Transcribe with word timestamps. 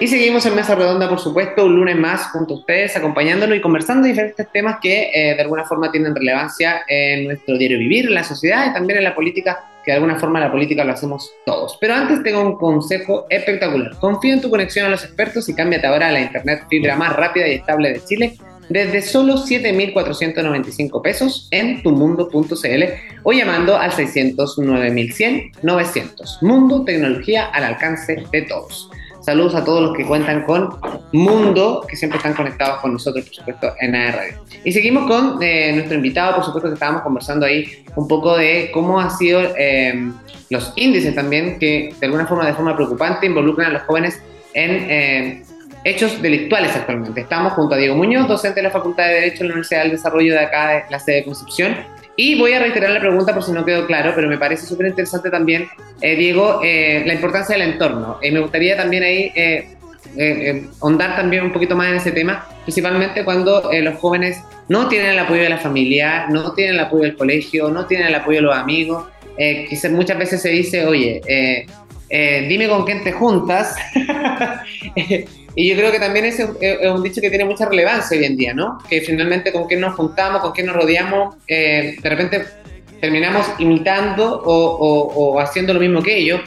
Y 0.00 0.06
seguimos 0.06 0.46
en 0.46 0.54
Mesa 0.54 0.74
Redonda, 0.74 1.08
por 1.08 1.18
supuesto, 1.18 1.64
un 1.64 1.74
lunes 1.74 1.96
más 1.96 2.30
junto 2.30 2.54
a 2.54 2.56
ustedes, 2.58 2.96
acompañándonos 2.96 3.56
y 3.56 3.60
conversando 3.60 4.06
diferentes 4.06 4.50
temas 4.52 4.78
que 4.80 5.10
eh, 5.12 5.34
de 5.34 5.42
alguna 5.42 5.64
forma 5.64 5.90
tienen 5.90 6.14
relevancia 6.14 6.82
en 6.86 7.26
nuestro 7.26 7.58
diario 7.58 7.78
vivir, 7.78 8.06
en 8.06 8.14
la 8.14 8.24
sociedad 8.24 8.70
y 8.70 8.72
también 8.72 8.98
en 8.98 9.04
la 9.04 9.14
política, 9.14 9.64
que 9.84 9.90
de 9.90 9.96
alguna 9.96 10.16
forma 10.16 10.38
la 10.38 10.52
política 10.52 10.84
lo 10.84 10.92
hacemos 10.92 11.32
todos. 11.44 11.76
Pero 11.80 11.94
antes 11.94 12.22
tengo 12.22 12.42
un 12.42 12.56
consejo 12.56 13.26
espectacular. 13.28 13.96
Confío 13.98 14.34
en 14.34 14.40
tu 14.40 14.50
conexión 14.50 14.86
a 14.86 14.90
los 14.90 15.04
expertos 15.04 15.48
y 15.48 15.54
cámbiate 15.54 15.86
ahora 15.86 16.08
a 16.08 16.12
la 16.12 16.20
internet 16.20 16.64
fibra 16.70 16.96
más 16.96 17.14
rápida 17.16 17.48
y 17.48 17.54
estable 17.54 17.92
de 17.92 18.04
Chile 18.04 18.38
desde 18.68 19.02
solo 19.02 19.36
7.495 19.36 21.02
pesos 21.02 21.48
en 21.50 21.82
tumundo.cl 21.82 22.84
o 23.22 23.32
llamando 23.32 23.76
al 23.76 23.90
609.100 23.92 25.52
900. 25.62 26.38
Mundo, 26.42 26.84
tecnología 26.84 27.46
al 27.46 27.64
alcance 27.64 28.24
de 28.30 28.42
todos. 28.42 28.90
Saludos 29.20 29.54
a 29.56 29.64
todos 29.64 29.82
los 29.82 29.96
que 29.96 30.06
cuentan 30.06 30.44
con 30.44 30.70
Mundo, 31.12 31.84
que 31.86 31.96
siempre 31.96 32.16
están 32.16 32.34
conectados 32.34 32.80
con 32.80 32.94
nosotros, 32.94 33.26
por 33.26 33.34
supuesto, 33.34 33.74
en 33.80 33.94
AR 33.94 34.14
Radio. 34.14 34.34
Y 34.64 34.72
seguimos 34.72 35.06
con 35.06 35.42
eh, 35.42 35.72
nuestro 35.74 35.96
invitado, 35.96 36.36
por 36.36 36.44
supuesto, 36.44 36.68
que 36.68 36.74
estábamos 36.74 37.02
conversando 37.02 37.44
ahí 37.44 37.84
un 37.96 38.08
poco 38.08 38.36
de 38.38 38.70
cómo 38.72 38.98
han 38.98 39.10
sido 39.10 39.42
eh, 39.58 40.10
los 40.50 40.72
índices 40.76 41.14
también 41.14 41.58
que, 41.58 41.94
de 41.98 42.06
alguna 42.06 42.26
forma, 42.26 42.46
de 42.46 42.54
forma 42.54 42.74
preocupante, 42.74 43.26
involucran 43.26 43.70
a 43.70 43.74
los 43.74 43.82
jóvenes 43.82 44.22
en 44.54 44.70
eh, 44.90 45.42
hechos 45.84 46.20
delictuales 46.20 46.74
actualmente. 46.74 47.20
Estamos 47.20 47.52
junto 47.52 47.74
a 47.74 47.78
Diego 47.78 47.94
Muñoz, 47.94 48.28
docente 48.28 48.56
de 48.56 48.64
la 48.64 48.70
Facultad 48.70 49.06
de 49.06 49.14
Derecho 49.14 49.38
de 49.38 49.44
la 49.44 49.54
Universidad 49.54 49.82
del 49.82 49.92
Desarrollo 49.92 50.32
de 50.32 50.40
acá, 50.40 50.86
la 50.90 50.98
sede 50.98 51.16
de 51.16 51.24
Concepción, 51.24 51.76
y 52.20 52.36
voy 52.36 52.52
a 52.52 52.58
reiterar 52.58 52.90
la 52.90 52.98
pregunta 52.98 53.32
por 53.32 53.44
si 53.44 53.52
no 53.52 53.64
quedó 53.64 53.86
claro, 53.86 54.10
pero 54.12 54.28
me 54.28 54.38
parece 54.38 54.66
súper 54.66 54.88
interesante 54.88 55.30
también, 55.30 55.68
eh, 56.00 56.16
Diego, 56.16 56.60
eh, 56.64 57.04
la 57.06 57.14
importancia 57.14 57.56
del 57.56 57.70
entorno. 57.70 58.18
Y 58.20 58.32
me 58.32 58.40
gustaría 58.40 58.76
también 58.76 59.04
ahí 59.04 59.30
eh, 59.36 60.66
ahondar 60.80 61.14
también 61.14 61.44
un 61.44 61.52
poquito 61.52 61.76
más 61.76 61.86
en 61.86 61.94
ese 61.94 62.10
tema, 62.10 62.44
principalmente 62.64 63.24
cuando 63.24 63.70
los 63.72 63.94
jóvenes 64.00 64.42
no 64.68 64.88
tienen 64.88 65.10
el 65.10 65.18
apoyo 65.20 65.42
de 65.42 65.48
la 65.48 65.58
familia, 65.58 66.26
no 66.28 66.54
tienen 66.54 66.74
el 66.74 66.80
apoyo 66.80 67.04
del 67.04 67.16
colegio, 67.16 67.70
no 67.70 67.86
tienen 67.86 68.08
el 68.08 68.14
apoyo 68.16 68.38
de 68.38 68.42
los 68.42 68.56
amigos. 68.56 69.06
muchas 69.92 70.18
veces 70.18 70.42
se 70.42 70.48
dice, 70.48 70.86
oye, 70.86 71.20
dime 72.48 72.68
con 72.68 72.84
quién 72.84 73.04
te 73.04 73.12
juntas. 73.12 73.76
Y 75.60 75.70
yo 75.70 75.76
creo 75.76 75.90
que 75.90 75.98
también 75.98 76.24
es, 76.24 76.38
es, 76.38 76.88
un 76.88 77.02
dicho 77.02 77.20
que 77.20 77.30
tiene 77.30 77.44
mucha 77.44 77.68
relevancia 77.68 78.16
hoy 78.16 78.24
en 78.24 78.36
día, 78.36 78.54
¿no? 78.54 78.78
Que 78.88 79.00
finalmente 79.00 79.50
con 79.50 79.66
quién 79.66 79.80
nos 79.80 79.96
juntamos, 79.96 80.40
con 80.40 80.52
quién 80.52 80.68
nos 80.68 80.76
rodeamos, 80.76 81.34
eh, 81.48 81.96
de 82.00 82.08
repente 82.08 82.44
terminamos 83.00 83.44
imitando 83.58 84.40
o, 84.40 84.52
o, 84.54 85.40
haciendo 85.40 85.74
lo 85.74 85.80
mismo 85.80 86.00
que 86.00 86.16
ellos, 86.16 86.42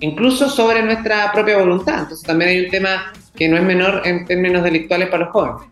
incluso 0.00 0.48
sobre 0.48 0.82
nuestra 0.82 1.32
propia 1.32 1.58
voluntad. 1.58 1.98
Entonces 1.98 2.26
también 2.26 2.50
hay 2.52 2.64
un 2.64 2.70
tema 2.70 3.12
que 3.36 3.46
no 3.46 3.58
es 3.58 3.62
menor 3.62 4.00
en 4.06 4.24
términos 4.24 4.64
delictuales 4.64 5.08
para 5.10 5.24
los 5.24 5.32
jóvenes. 5.32 5.68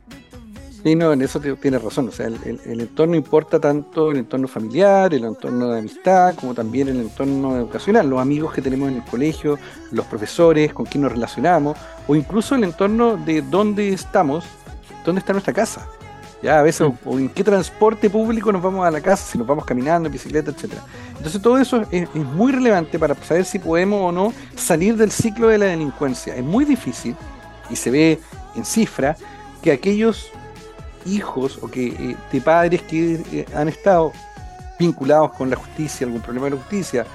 Sí, 0.82 0.96
no, 0.96 1.12
en 1.12 1.22
eso 1.22 1.40
tienes 1.40 1.80
razón. 1.80 2.08
O 2.08 2.12
sea, 2.12 2.26
el, 2.26 2.80
entorno 2.80 3.14
importa 3.14 3.60
tanto 3.60 4.10
el 4.10 4.18
entorno 4.18 4.48
familiar, 4.48 5.14
el 5.14 5.24
entorno 5.24 5.70
de 5.70 5.78
amistad, 5.78 6.34
como 6.34 6.54
también 6.54 6.88
el 6.88 7.00
entorno 7.00 7.56
educacional, 7.56 8.10
los 8.10 8.20
amigos 8.20 8.52
que 8.52 8.60
tenemos 8.60 8.88
en 8.90 8.96
el 8.96 9.04
colegio, 9.04 9.58
los 9.92 10.06
profesores, 10.06 10.72
con 10.72 10.86
quién 10.86 11.02
nos 11.02 11.12
relacionamos, 11.12 11.78
o 12.08 12.16
incluso 12.16 12.56
el 12.56 12.64
entorno 12.64 13.16
de 13.16 13.42
dónde 13.42 13.90
estamos, 13.90 14.44
dónde 15.04 15.20
está 15.20 15.32
nuestra 15.32 15.52
casa. 15.52 15.86
Ya 16.42 16.58
a 16.58 16.62
veces, 16.62 16.90
o, 17.04 17.16
en 17.16 17.28
qué 17.28 17.44
transporte 17.44 18.10
público 18.10 18.50
nos 18.50 18.60
vamos 18.60 18.84
a 18.84 18.90
la 18.90 19.00
casa, 19.00 19.24
si 19.24 19.38
nos 19.38 19.46
vamos 19.46 19.64
caminando, 19.64 20.08
en 20.08 20.12
bicicleta, 20.12 20.50
etcétera. 20.50 20.82
Entonces 21.16 21.40
todo 21.40 21.58
eso 21.58 21.82
es, 21.92 22.08
es 22.12 22.16
muy 22.16 22.50
relevante 22.50 22.98
para 22.98 23.14
saber 23.14 23.44
si 23.44 23.60
podemos 23.60 24.00
o 24.02 24.10
no 24.10 24.32
salir 24.56 24.96
del 24.96 25.12
ciclo 25.12 25.46
de 25.46 25.58
la 25.58 25.66
delincuencia. 25.66 26.34
Es 26.34 26.42
muy 26.42 26.64
difícil, 26.64 27.14
y 27.70 27.76
se 27.76 27.92
ve 27.92 28.18
en 28.56 28.64
cifra, 28.64 29.16
que 29.62 29.70
aquellos 29.70 30.32
hijos 31.06 31.58
o 31.62 31.68
que 31.68 31.88
eh, 31.88 32.16
de 32.30 32.40
padres 32.40 32.82
que 32.82 33.20
eh, 33.32 33.46
han 33.54 33.68
estado 33.68 34.12
vinculados 34.78 35.32
con 35.32 35.50
la 35.50 35.56
justicia, 35.56 36.06
algún 36.06 36.20
problema 36.20 36.46
de 36.46 36.50
la 36.52 36.56
justicia, 36.56 37.06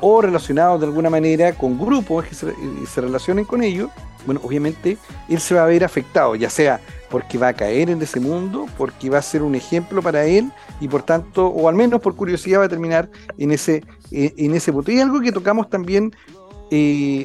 o 0.00 0.20
relacionados 0.20 0.80
de 0.80 0.86
alguna 0.86 1.08
manera 1.08 1.52
con 1.54 1.78
grupos 1.78 2.26
que 2.26 2.34
se, 2.34 2.48
eh, 2.50 2.54
se, 2.92 3.00
relacionen 3.00 3.44
con 3.44 3.62
ellos, 3.62 3.90
bueno, 4.26 4.40
obviamente 4.44 4.98
él 5.28 5.40
se 5.40 5.54
va 5.54 5.64
a 5.64 5.66
ver 5.66 5.84
afectado, 5.84 6.34
ya 6.34 6.50
sea 6.50 6.80
porque 7.10 7.38
va 7.38 7.48
a 7.48 7.54
caer 7.54 7.88
en 7.90 8.02
ese 8.02 8.18
mundo, 8.18 8.66
porque 8.76 9.08
va 9.08 9.18
a 9.18 9.22
ser 9.22 9.42
un 9.42 9.54
ejemplo 9.54 10.02
para 10.02 10.24
él 10.24 10.50
y 10.80 10.88
por 10.88 11.02
tanto, 11.02 11.46
o 11.46 11.68
al 11.68 11.74
menos 11.74 12.00
por 12.00 12.16
curiosidad 12.16 12.60
va 12.60 12.64
a 12.64 12.68
terminar 12.68 13.08
en 13.38 13.52
ese, 13.52 13.84
en 14.10 14.54
ese 14.54 14.72
punto. 14.72 14.90
Y 14.90 14.98
algo 14.98 15.20
que 15.20 15.30
tocamos 15.30 15.70
también 15.70 16.12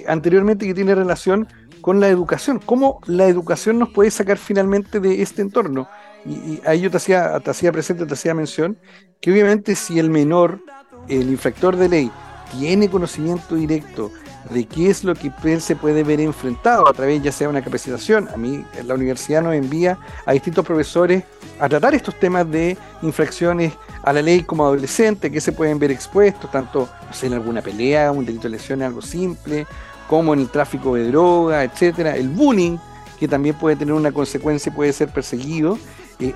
anteriormente 0.07 0.67
que 0.67 0.75
tiene 0.75 0.93
relación 0.93 1.47
con 1.81 1.99
la 1.99 2.07
educación, 2.07 2.61
cómo 2.63 3.01
la 3.05 3.27
educación 3.27 3.79
nos 3.79 3.89
puede 3.89 4.11
sacar 4.11 4.37
finalmente 4.37 4.99
de 4.99 5.21
este 5.21 5.41
entorno. 5.41 5.89
Y, 6.25 6.61
ahí 6.65 6.81
yo 6.81 6.91
te 6.91 6.97
hacía, 6.97 7.39
te 7.39 7.51
hacía 7.51 7.71
presente, 7.71 8.05
te 8.05 8.13
hacía 8.13 8.33
mención, 8.33 8.77
que 9.19 9.31
obviamente 9.31 9.75
si 9.75 9.99
el 9.99 10.09
menor, 10.09 10.59
el 11.07 11.29
infractor 11.29 11.75
de 11.75 11.89
ley, 11.89 12.11
tiene 12.51 12.89
conocimiento 12.89 13.55
directo 13.55 14.11
de 14.49 14.65
qué 14.65 14.89
es 14.89 15.03
lo 15.03 15.13
que 15.13 15.31
se 15.59 15.75
puede 15.75 16.03
ver 16.03 16.19
enfrentado 16.19 16.87
a 16.87 16.93
través 16.93 17.21
ya 17.21 17.31
sea 17.31 17.47
una 17.47 17.63
capacitación. 17.63 18.27
A 18.33 18.37
mí 18.37 18.65
la 18.85 18.95
universidad 18.95 19.41
nos 19.41 19.53
envía 19.53 19.97
a 20.25 20.33
distintos 20.33 20.65
profesores 20.65 21.23
a 21.59 21.69
tratar 21.69 21.93
estos 21.93 22.19
temas 22.19 22.49
de 22.49 22.77
infracciones 23.01 23.73
a 24.03 24.11
la 24.11 24.21
ley 24.21 24.43
como 24.43 24.65
adolescente, 24.65 25.31
que 25.31 25.39
se 25.39 25.51
pueden 25.51 25.77
ver 25.79 25.91
expuestos, 25.91 26.51
tanto 26.51 26.89
en 27.21 27.33
alguna 27.33 27.61
pelea, 27.61 28.11
un 28.11 28.25
delito 28.25 28.43
de 28.43 28.57
lesión, 28.57 28.81
algo 28.81 29.01
simple, 29.01 29.67
como 30.07 30.33
en 30.33 30.41
el 30.41 30.49
tráfico 30.49 30.95
de 30.95 31.07
droga, 31.07 31.63
etcétera, 31.63 32.15
el 32.15 32.29
bullying, 32.29 32.77
que 33.19 33.27
también 33.27 33.55
puede 33.55 33.75
tener 33.75 33.93
una 33.93 34.11
consecuencia 34.11 34.71
y 34.71 34.75
puede 34.75 34.91
ser 34.91 35.09
perseguido. 35.09 35.77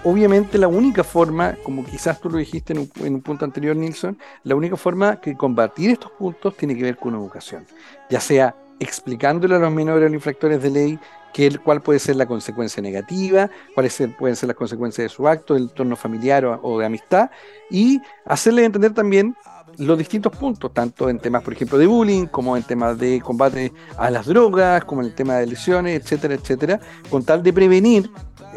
Obviamente 0.04 0.58
la 0.58 0.68
única 0.68 1.04
forma, 1.04 1.56
como 1.64 1.86
quizás 1.86 2.20
tú 2.20 2.30
lo 2.30 2.38
dijiste 2.38 2.74
en 2.74 2.90
un, 3.14 3.22
punto 3.22 3.46
anterior, 3.46 3.76
Nilsson, 3.76 4.18
la 4.44 4.56
única 4.56 4.76
forma 4.78 5.22
que 5.22 5.36
combatir 5.36 5.92
estos 5.92 6.12
puntos 6.12 6.58
tiene 6.58 6.76
que 6.76 6.84
ver 6.84 6.98
con 6.98 7.14
educación, 7.14 7.66
ya 8.10 8.20
sea 8.20 8.56
explicándole 8.80 9.56
a 9.56 9.60
los 9.60 9.72
menores 9.72 10.02
a 10.02 10.06
los 10.06 10.16
infractores 10.16 10.62
de 10.62 10.70
ley 10.70 11.00
qué, 11.34 11.56
cuál 11.64 11.82
puede 11.82 12.00
ser 12.00 12.16
la 12.16 12.26
consecuencia 12.26 12.82
negativa, 12.82 13.50
cuáles 13.74 14.02
pueden 14.18 14.36
ser 14.36 14.48
las 14.48 14.58
consecuencias 14.58 15.06
de 15.06 15.10
su 15.10 15.28
acto, 15.28 15.54
del 15.54 15.64
entorno 15.64 15.96
familiar 15.96 16.46
o, 16.46 16.80
de 16.80 16.86
amistad, 16.86 17.30
y 17.70 18.02
hacerle 18.26 18.66
entender 18.66 18.94
también 18.94 19.36
los 19.78 19.98
distintos 19.98 20.36
puntos, 20.36 20.74
tanto 20.74 21.10
en 21.10 21.20
temas, 21.20 21.44
por 21.44 21.54
ejemplo, 21.54 21.78
de 21.78 21.88
bullying, 21.88 22.26
como 22.28 22.56
en 22.56 22.64
temas 22.64 22.98
de 22.98 23.22
combate 23.22 23.74
a 23.98 24.10
las 24.10 24.26
drogas, 24.26 24.86
como 24.86 25.02
en 25.02 25.08
el 25.08 25.16
tema 25.16 25.36
de 25.36 25.48
lesiones, 25.48 26.02
etcétera, 26.02 26.36
etcétera, 26.36 26.80
con 27.10 27.24
tal 27.24 27.44
de 27.44 27.52
prevenir 27.54 28.10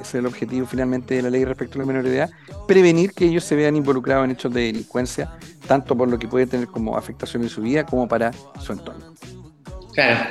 es 0.02 0.14
el 0.14 0.26
objetivo 0.26 0.66
finalmente 0.66 1.14
de 1.14 1.22
la 1.22 1.30
ley 1.30 1.44
respecto 1.44 1.78
a 1.78 1.80
la 1.80 1.86
menor 1.86 2.06
edad, 2.06 2.30
prevenir 2.66 3.12
que 3.12 3.26
ellos 3.26 3.44
se 3.44 3.56
vean 3.56 3.76
involucrados 3.76 4.24
en 4.24 4.32
hechos 4.32 4.52
de 4.52 4.62
delincuencia, 4.62 5.30
tanto 5.66 5.96
por 5.96 6.08
lo 6.08 6.18
que 6.18 6.28
puede 6.28 6.46
tener 6.46 6.68
como 6.68 6.96
afectación 6.96 7.42
en 7.42 7.48
su 7.48 7.62
vida 7.62 7.84
como 7.84 8.08
para 8.08 8.32
su 8.60 8.72
entorno. 8.72 9.14
Claro, 9.98 10.30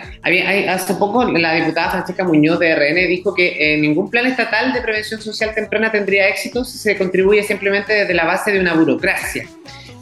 hace 0.70 0.94
poco 0.94 1.30
la 1.30 1.54
diputada 1.56 1.92
Francesca 1.92 2.24
Muñoz 2.24 2.58
de 2.58 2.74
RN 2.74 3.08
dijo 3.10 3.34
que 3.34 3.74
eh, 3.74 3.78
ningún 3.78 4.10
plan 4.10 4.26
estatal 4.26 4.72
de 4.72 4.80
prevención 4.80 5.22
social 5.22 5.54
temprana 5.54 5.92
tendría 5.92 6.30
éxito 6.30 6.64
si 6.64 6.78
se 6.78 6.98
contribuye 6.98 7.44
simplemente 7.44 7.92
desde 7.92 8.14
la 8.14 8.24
base 8.24 8.54
de 8.54 8.62
una 8.62 8.76
burocracia. 8.76 9.46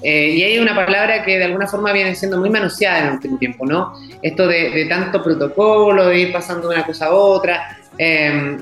Eh, 0.04 0.30
y 0.30 0.44
hay 0.44 0.60
una 0.60 0.76
palabra 0.76 1.24
que 1.24 1.40
de 1.40 1.46
alguna 1.46 1.66
forma 1.66 1.92
viene 1.94 2.14
siendo 2.14 2.38
muy 2.38 2.52
manoseada 2.52 3.00
en 3.00 3.06
el 3.08 3.14
último 3.14 3.40
tiempo, 3.40 3.66
¿no? 3.66 3.94
Esto 4.22 4.46
de 4.46 4.86
tanto 4.88 5.24
protocolo, 5.24 6.10
de 6.10 6.20
ir 6.20 6.32
pasando 6.32 6.70
de 6.70 6.76
una 6.76 6.86
cosa 6.86 7.08
a 7.08 7.14
otra, 7.14 7.75
eh, 7.98 8.58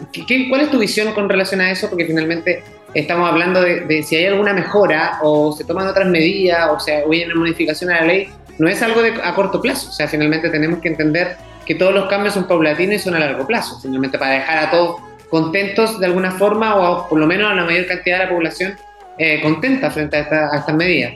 ¿Cuál 0.50 0.62
es 0.62 0.72
tu 0.72 0.80
visión 0.80 1.14
con 1.14 1.30
relación 1.30 1.62
a 1.62 1.72
eso? 1.72 1.90
Porque 1.90 2.06
finalmente 2.06 2.64
estamos 2.94 3.30
hablando 3.30 3.62
de, 3.62 4.04
si 4.04 4.16
hay 4.16 4.26
alguna 4.26 4.54
mejora 4.54 5.20
o 5.22 5.52
se 5.52 5.64
toman 5.64 5.88
otras 5.88 6.08
medidas 6.08 6.70
o 6.70 6.80
sea, 6.80 7.04
hay 7.10 7.24
una 7.24 7.36
modificación 7.36 7.92
a 7.92 8.02
la 8.02 8.08
ley. 8.08 8.30
No 8.60 8.68
es 8.68 8.82
algo 8.84 9.02
de, 9.02 9.14
a 9.24 9.34
corto 9.34 9.60
plazo. 9.62 9.90
O 9.90 9.94
sea, 9.94 10.08
finalmente 10.08 10.50
tenemos 10.50 10.80
que 10.80 10.90
entender 10.90 11.38
que 11.66 11.76
todos 11.76 11.94
los 11.94 12.08
cambios 12.08 12.36
son 12.36 12.48
paulatinos 12.48 12.96
y 12.96 13.00
son 13.00 13.16
a 13.16 13.20
largo 13.20 13.48
plazo. 13.48 13.80
Finalmente 13.82 14.18
para 14.18 14.32
dejar 14.32 14.58
a 14.60 14.72
todos 14.72 14.98
contentos 15.30 16.00
de 16.00 16.06
alguna 16.06 16.32
forma 16.32 16.76
o 16.76 17.10
por 17.10 17.18
lo 17.20 17.26
menos 17.26 17.52
a 17.52 17.56
la 17.56 17.64
mayor 17.64 17.88
cantidad 17.88 18.20
de 18.20 18.26
la 18.26 18.30
población 18.30 18.76
eh, 19.18 19.42
contenta 19.42 19.90
frente 19.90 20.18
a, 20.18 20.50
estas 20.58 20.76
medidas. 20.76 21.14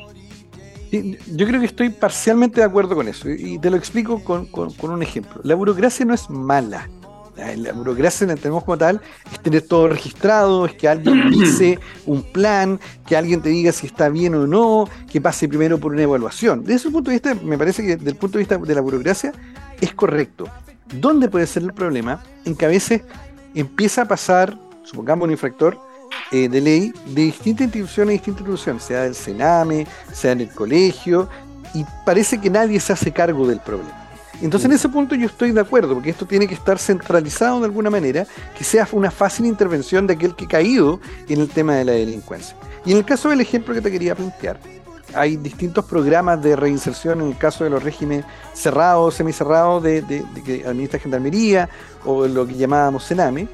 yo 0.91 1.47
creo 1.47 1.59
que 1.59 1.67
estoy 1.67 1.89
parcialmente 1.89 2.61
de 2.61 2.65
acuerdo 2.65 2.95
con 2.95 3.07
eso 3.07 3.29
y 3.29 3.59
te 3.59 3.69
lo 3.69 3.77
explico 3.77 4.23
con 4.23 4.47
un 4.81 5.03
ejemplo. 5.03 5.39
La 5.43 5.53
burocracia 5.53 6.03
no 6.05 6.15
es 6.15 6.29
mala 6.31 6.87
la 7.37 7.73
burocracia 7.73 8.27
la 8.27 8.33
entendemos 8.33 8.63
como 8.63 8.77
tal, 8.77 9.01
es 9.31 9.39
tener 9.39 9.61
todo 9.61 9.87
registrado, 9.87 10.65
es 10.65 10.73
que 10.73 10.87
alguien 10.87 11.29
dice 11.29 11.79
un 12.05 12.23
plan, 12.23 12.79
que 13.05 13.15
alguien 13.15 13.41
te 13.41 13.49
diga 13.49 13.71
si 13.71 13.87
está 13.87 14.09
bien 14.09 14.35
o 14.35 14.47
no, 14.47 14.89
que 15.09 15.21
pase 15.21 15.47
primero 15.47 15.77
por 15.77 15.93
una 15.93 16.03
evaluación. 16.03 16.61
Desde 16.61 16.75
ese 16.75 16.89
punto 16.89 17.11
de 17.11 17.15
vista, 17.15 17.35
me 17.35 17.57
parece 17.57 17.83
que 17.83 17.95
desde 17.95 18.09
el 18.09 18.15
punto 18.15 18.37
de 18.37 18.43
vista 18.43 18.57
de 18.57 18.75
la 18.75 18.81
burocracia 18.81 19.31
es 19.79 19.93
correcto. 19.93 20.49
¿Dónde 20.93 21.29
puede 21.29 21.47
ser 21.47 21.63
el 21.63 21.73
problema? 21.73 22.23
En 22.45 22.55
que 22.55 22.65
a 22.65 22.69
veces 22.69 23.01
empieza 23.53 24.03
a 24.03 24.07
pasar, 24.07 24.57
supongamos 24.83 25.25
un 25.25 25.31
infractor 25.31 25.79
eh, 26.31 26.49
de 26.49 26.61
ley, 26.61 26.93
de 27.07 27.23
distintas 27.23 27.65
instituciones 27.65 28.09
a 28.09 28.13
distintas 28.13 28.41
instituciones, 28.41 28.83
sea 28.83 29.01
del 29.03 29.15
Sename, 29.15 29.87
sea 30.11 30.31
en 30.31 30.41
el 30.41 30.49
colegio, 30.49 31.29
y 31.73 31.85
parece 32.05 32.39
que 32.39 32.49
nadie 32.49 32.79
se 32.79 32.93
hace 32.93 33.11
cargo 33.11 33.47
del 33.47 33.59
problema. 33.59 34.06
Entonces 34.41 34.65
en 34.65 34.73
ese 34.73 34.89
punto 34.89 35.15
yo 35.15 35.25
estoy 35.25 35.51
de 35.51 35.61
acuerdo, 35.61 35.95
porque 35.95 36.11
esto 36.11 36.25
tiene 36.25 36.47
que 36.47 36.53
estar 36.53 36.77
centralizado 36.77 37.59
de 37.59 37.65
alguna 37.65 37.89
manera, 37.89 38.27
que 38.55 38.63
sea 38.63 38.87
una 38.91 39.09
fácil 39.09 39.45
intervención 39.45 40.05
de 40.05 40.13
aquel 40.13 40.35
que 40.35 40.45
ha 40.45 40.49
caído 40.49 40.99
en 41.27 41.41
el 41.41 41.49
tema 41.49 41.75
de 41.75 41.85
la 41.85 41.93
delincuencia. 41.93 42.55
Y 42.85 42.91
en 42.91 42.97
el 42.97 43.05
caso 43.05 43.29
del 43.29 43.41
ejemplo 43.41 43.73
que 43.73 43.81
te 43.81 43.91
quería 43.91 44.15
plantear, 44.15 44.59
hay 45.15 45.37
distintos 45.37 45.85
programas 45.85 46.41
de 46.43 46.55
reinserción 46.55 47.21
en 47.21 47.29
el 47.29 47.37
caso 47.37 47.63
de 47.63 47.69
los 47.69 47.81
regímenes 47.81 48.25
cerrados, 48.53 49.15
semicerrados 49.15 49.81
de, 49.81 50.01
de, 50.01 50.23
de 50.33 50.43
que 50.43 50.65
administra 50.65 50.99
Gendarmería 50.99 51.69
o 52.05 52.27
lo 52.27 52.45
que 52.45 52.55
llamábamos 52.55 53.05
Sename, 53.05 53.47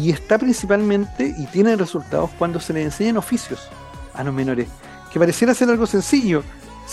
y 0.00 0.10
está 0.10 0.38
principalmente 0.38 1.34
y 1.36 1.46
tiene 1.46 1.76
resultados 1.76 2.30
cuando 2.38 2.60
se 2.60 2.72
le 2.72 2.82
enseñan 2.82 3.16
oficios 3.16 3.68
a 4.14 4.24
los 4.24 4.32
menores, 4.32 4.68
que 5.12 5.18
pareciera 5.18 5.54
ser 5.54 5.68
algo 5.68 5.86
sencillo, 5.86 6.42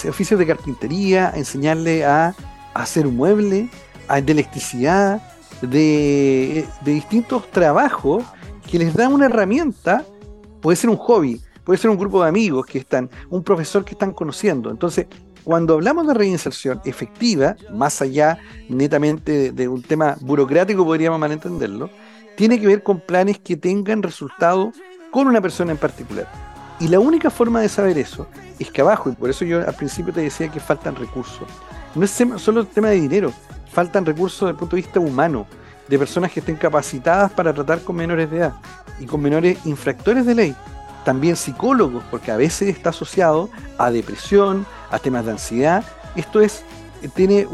oficios 0.07 0.39
de 0.39 0.47
carpintería, 0.47 1.31
enseñarle 1.35 2.05
a, 2.05 2.35
hacer 2.73 3.07
un 3.07 3.18
mueble, 3.18 3.69
a, 4.07 4.21
de 4.21 4.31
electricidad, 4.31 5.21
de, 5.62 6.65
de 6.81 6.91
distintos 6.91 7.50
trabajos 7.51 8.23
que 8.69 8.79
les 8.79 8.94
da 8.94 9.09
una 9.09 9.25
herramienta, 9.25 10.06
puede 10.62 10.75
ser 10.75 10.89
un 10.89 10.97
hobby, 10.97 11.41
puede 11.63 11.77
ser 11.77 11.89
un 11.89 11.97
grupo 11.97 12.21
de 12.23 12.29
amigos 12.29 12.65
que 12.65 12.79
están, 12.79 13.09
un 13.29 13.44
profesor 13.44 13.83
que 13.83 13.91
están 13.91 14.12
conociendo. 14.12 14.71
Entonces, 14.71 15.07
cuando 15.44 15.73
hablamos 15.73 16.07
de 16.07 16.13
reinserción 16.13 16.81
efectiva, 16.85 17.56
más 17.73 18.01
allá 18.01 18.38
netamente 18.69 19.51
de, 19.51 19.67
un 19.67 19.81
tema 19.81 20.15
burocrático, 20.21 20.85
podríamos 20.85 21.19
malentenderlo, 21.19 21.89
tiene 22.35 22.59
que 22.59 22.67
ver 22.67 22.83
con 22.83 23.00
planes 23.00 23.39
que 23.39 23.57
tengan 23.57 24.03
resultado 24.03 24.71
con 25.12 25.27
una 25.27 25.41
persona 25.41 25.71
en 25.71 25.77
particular. 25.77 26.27
Y 26.79 26.88
la 26.88 27.00
única 27.00 27.29
forma 27.29 27.62
de 27.62 27.69
saber 27.69 27.97
eso 27.97 28.27
es 28.57 28.71
que 28.71 28.81
abajo, 28.81 29.09
y 29.09 29.13
por 29.13 29.29
eso 29.29 29.45
yo 29.45 29.65
al 29.67 29.75
principio 29.75 30.13
te 30.13 30.21
decía 30.21 30.50
que 30.50 30.59
faltan 30.59 30.95
recursos, 30.95 31.47
no 31.95 32.05
es 32.05 32.11
solo 32.38 32.61
el 32.61 32.67
tema 32.67 32.89
de 32.89 33.01
dinero, 33.01 33.33
faltan 33.71 34.05
recursos 34.05 34.41
desde 34.41 34.51
el 34.51 34.57
punto 34.57 34.75
de 34.75 34.81
vista 34.81 34.99
humano, 34.99 35.45
de 35.88 35.99
personas 35.99 36.31
que 36.31 36.39
estén 36.39 36.55
capacitadas 36.55 37.31
para 37.31 37.53
tratar 37.53 37.81
con 37.81 37.95
menores 37.95 38.29
de 38.31 38.38
edad 38.38 38.53
y 38.99 39.05
con 39.05 39.21
menores 39.21 39.57
infractores 39.65 40.25
de 40.25 40.35
ley. 40.35 40.55
También 41.03 41.35
psicólogos, 41.35 42.03
porque 42.11 42.31
a 42.31 42.38
veces 42.38 42.69
está 42.69 42.91
asociado 42.91 43.49
a 43.77 43.89
depresión, 43.91 44.65
a 44.91 44.99
temas 44.99 45.25
de 45.25 45.31
ansiedad. 45.31 45.83
Esto 46.15 46.39
es 46.39 46.63
tiene 47.09 47.47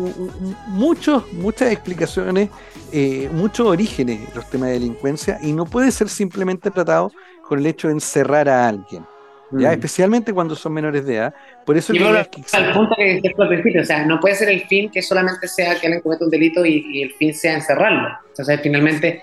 muchos, 0.67 1.31
muchas 1.33 1.71
explicaciones, 1.71 2.49
eh, 2.91 3.29
muchos 3.31 3.65
orígenes 3.65 4.33
los 4.35 4.49
temas 4.49 4.67
de 4.67 4.73
delincuencia 4.73 5.39
y 5.41 5.53
no 5.53 5.65
puede 5.65 5.91
ser 5.91 6.09
simplemente 6.09 6.69
tratado 6.69 7.11
con 7.47 7.59
el 7.59 7.65
hecho 7.65 7.87
de 7.87 7.93
encerrar 7.93 8.49
a 8.49 8.67
alguien. 8.67 9.05
¿Ya? 9.51 9.69
Mm. 9.69 9.73
Especialmente 9.73 10.33
cuando 10.33 10.55
son 10.55 10.73
menores 10.73 11.05
de 11.05 11.15
edad. 11.15 11.33
Por 11.65 11.77
eso 11.77 11.93
y 11.93 11.97
es 11.97 12.27
que 12.27 12.57
al 12.57 12.73
punto 12.73 12.95
que 12.95 13.15
decías 13.15 13.33
al 13.37 13.47
principio, 13.47 13.81
o 13.81 13.85
sea, 13.85 14.05
no 14.05 14.19
puede 14.19 14.35
ser 14.35 14.49
el 14.49 14.61
fin 14.61 14.89
que 14.89 15.01
solamente 15.01 15.47
sea 15.47 15.79
que 15.79 15.87
alguien 15.87 16.01
cometa 16.01 16.25
un 16.25 16.31
delito 16.31 16.65
y, 16.65 17.01
el 17.01 17.11
fin 17.13 17.33
sea 17.33 17.55
encerrarlo. 17.55 18.09
O 18.37 18.43
sea, 18.43 18.57
finalmente, 18.57 19.21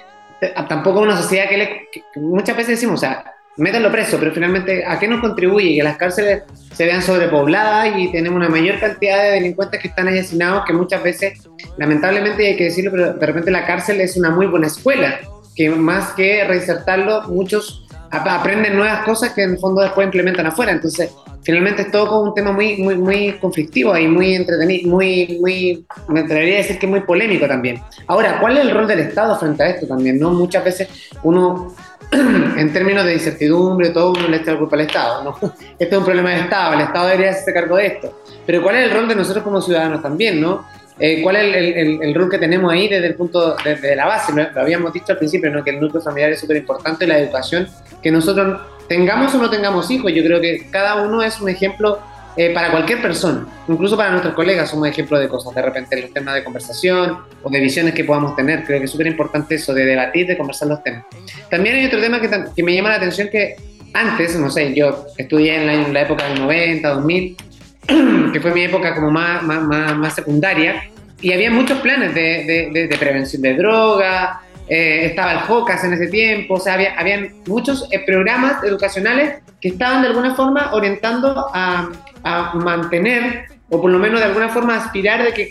tampoco 0.68 1.00
una 1.00 1.16
sociedad 1.16 1.48
que, 1.48 1.56
le, 1.56 1.88
muchas 2.16 2.56
veces 2.56 2.76
decimos, 2.76 2.96
o 2.96 3.00
sea, 3.00 3.34
métanlo 3.56 3.90
preso, 3.90 4.18
pero 4.18 4.32
finalmente, 4.32 4.84
¿a 4.84 4.98
qué 4.98 5.06
nos 5.06 5.20
contribuye? 5.20 5.76
Que 5.76 5.82
las 5.82 5.96
cárceles 5.96 6.42
se 6.72 6.84
vean 6.84 7.02
sobrepobladas 7.02 7.96
y 7.96 8.10
tenemos 8.10 8.36
una 8.36 8.48
mayor 8.48 8.80
cantidad 8.80 9.22
de 9.22 9.30
delincuentes 9.32 9.80
que 9.80 9.88
están 9.88 10.08
asesinados 10.08 10.64
que 10.66 10.72
muchas 10.72 11.02
veces, 11.02 11.48
lamentablemente 11.76 12.46
hay 12.46 12.56
que 12.56 12.64
decirlo, 12.64 12.90
pero 12.90 13.14
de 13.14 13.26
repente 13.26 13.50
la 13.50 13.66
cárcel 13.66 14.00
es 14.00 14.16
una 14.16 14.30
muy 14.30 14.46
buena 14.46 14.66
escuela, 14.66 15.20
que 15.54 15.70
más 15.70 16.12
que 16.14 16.44
reinsertarlo, 16.44 17.28
muchos 17.28 17.83
aprenden 18.10 18.76
nuevas 18.76 19.04
cosas 19.04 19.32
que 19.32 19.42
en 19.42 19.52
el 19.52 19.58
fondo 19.58 19.82
después 19.82 20.06
implementan 20.06 20.46
afuera. 20.46 20.72
Entonces, 20.72 21.10
finalmente 21.42 21.82
es 21.82 21.90
todo 21.90 22.08
como 22.08 22.22
un 22.22 22.34
tema 22.34 22.52
muy, 22.52 22.76
muy, 22.78 22.96
muy 22.96 23.32
conflictivo 23.38 23.96
y 23.96 24.08
muy 24.08 24.34
entretenido, 24.34 24.90
muy, 24.90 25.38
muy, 25.40 25.86
me 26.08 26.20
atrevería 26.20 26.54
a 26.54 26.58
decir 26.58 26.78
que 26.78 26.86
muy 26.86 27.00
polémico 27.00 27.46
también. 27.46 27.80
Ahora, 28.06 28.40
¿cuál 28.40 28.56
es 28.56 28.64
el 28.64 28.70
rol 28.70 28.86
del 28.86 29.00
Estado 29.00 29.38
frente 29.38 29.62
a 29.62 29.68
esto 29.68 29.86
también? 29.86 30.18
¿no? 30.18 30.30
Muchas 30.30 30.64
veces 30.64 30.88
uno, 31.22 31.74
en 32.12 32.72
términos 32.72 33.04
de 33.04 33.14
incertidumbre, 33.14 33.90
todo 33.90 34.12
uno 34.12 34.28
le 34.28 34.38
echa 34.38 34.52
la 34.52 34.58
culpa 34.58 34.76
al 34.76 34.82
Estado. 34.82 35.24
¿no? 35.24 35.52
Este 35.78 35.94
es 35.94 35.98
un 35.98 36.04
problema 36.04 36.30
del 36.30 36.40
Estado, 36.40 36.74
el 36.74 36.80
Estado 36.80 37.06
debería 37.06 37.30
hacerse 37.30 37.52
cargo 37.52 37.76
de 37.76 37.86
esto. 37.86 38.20
Pero 38.46 38.62
¿cuál 38.62 38.76
es 38.76 38.84
el 38.84 38.96
rol 38.96 39.08
de 39.08 39.16
nosotros 39.16 39.44
como 39.44 39.60
ciudadanos 39.60 40.02
también? 40.02 40.40
¿no? 40.40 40.64
Eh, 40.98 41.22
¿Cuál 41.22 41.36
es 41.36 41.76
el, 41.76 42.14
rol 42.14 42.30
que 42.30 42.38
tenemos 42.38 42.72
ahí 42.72 42.88
desde 42.88 43.08
el 43.08 43.14
punto, 43.16 43.56
de 43.64 43.96
la 43.96 44.06
base? 44.06 44.32
Lo, 44.32 44.60
habíamos 44.60 44.92
dicho 44.92 45.12
al 45.12 45.18
principio, 45.18 45.50
¿no? 45.50 45.64
que 45.64 45.70
el 45.70 45.80
núcleo 45.80 46.00
familiar 46.00 46.30
es 46.30 46.40
súper 46.40 46.56
importante, 46.58 47.06
la 47.06 47.18
educación, 47.18 47.68
que 48.02 48.12
nosotros 48.12 48.60
tengamos 48.88 49.34
o 49.34 49.38
no 49.38 49.50
tengamos 49.50 49.90
hijos, 49.90 50.12
yo 50.12 50.22
creo 50.22 50.40
que 50.40 50.68
cada 50.70 51.02
uno 51.02 51.22
es 51.22 51.40
un 51.40 51.48
ejemplo 51.48 51.98
eh, 52.36 52.52
para 52.52 52.70
cualquier 52.70 53.00
persona, 53.00 53.46
incluso 53.66 53.96
para 53.96 54.10
nuestros 54.10 54.34
colegas 54.34 54.70
somos 54.70 54.88
ejemplo 54.88 55.18
de 55.18 55.28
cosas, 55.28 55.54
de 55.54 55.62
repente 55.62 56.00
los 56.00 56.12
temas 56.12 56.34
de 56.34 56.44
conversación 56.44 57.18
o 57.42 57.50
de 57.50 57.60
visiones 57.60 57.94
que 57.94 58.04
podamos 58.04 58.36
tener, 58.36 58.64
creo 58.64 58.78
que 58.78 58.84
es 58.84 58.90
súper 58.90 59.06
importante 59.06 59.54
eso, 59.56 59.72
de 59.72 59.84
debatir, 59.84 60.26
de 60.26 60.36
conversar 60.36 60.68
los 60.68 60.82
temas. 60.82 61.04
También 61.50 61.76
hay 61.76 61.86
otro 61.86 62.00
tema 62.00 62.20
que, 62.20 62.28
que 62.54 62.62
me 62.62 62.74
llama 62.74 62.90
la 62.90 62.96
atención 62.96 63.28
que 63.30 63.56
antes, 63.94 64.36
no 64.36 64.50
sé, 64.50 64.74
yo 64.74 65.06
estudié 65.16 65.56
en 65.56 65.66
la, 65.66 65.74
en 65.74 65.92
la 65.92 66.02
época 66.02 66.28
del 66.28 66.40
90, 66.40 66.88
2000, 66.88 67.36
que 68.32 68.40
fue 68.40 68.52
mi 68.52 68.62
época 68.62 68.94
como 68.94 69.10
más, 69.10 69.42
más, 69.42 69.96
más, 69.96 70.14
secundaria, 70.14 70.84
y 71.20 71.32
había 71.32 71.50
muchos 71.50 71.78
planes 71.78 72.14
de, 72.14 72.96
prevención 72.98 73.42
de 73.42 73.54
droga, 73.54 74.40
eh, 74.68 75.06
estaba 75.06 75.32
el 75.32 75.38
JOCAS 75.40 75.84
en 75.84 75.92
ese 75.94 76.06
tiempo, 76.08 76.54
o 76.54 76.60
sea, 76.60 76.74
había 76.74 76.98
habían 76.98 77.34
muchos 77.46 77.86
eh, 77.90 78.02
programas 78.06 78.62
educacionales 78.64 79.42
que 79.60 79.68
estaban 79.68 80.02
de 80.02 80.08
alguna 80.08 80.34
forma 80.34 80.72
orientando 80.72 81.50
a, 81.52 81.90
a, 82.22 82.54
mantener, 82.54 83.46
o 83.68 83.80
por 83.80 83.90
lo 83.90 83.98
menos 83.98 84.20
de 84.20 84.26
alguna 84.26 84.48
forma 84.48 84.76
aspirar 84.76 85.22
de 85.22 85.32
que 85.32 85.50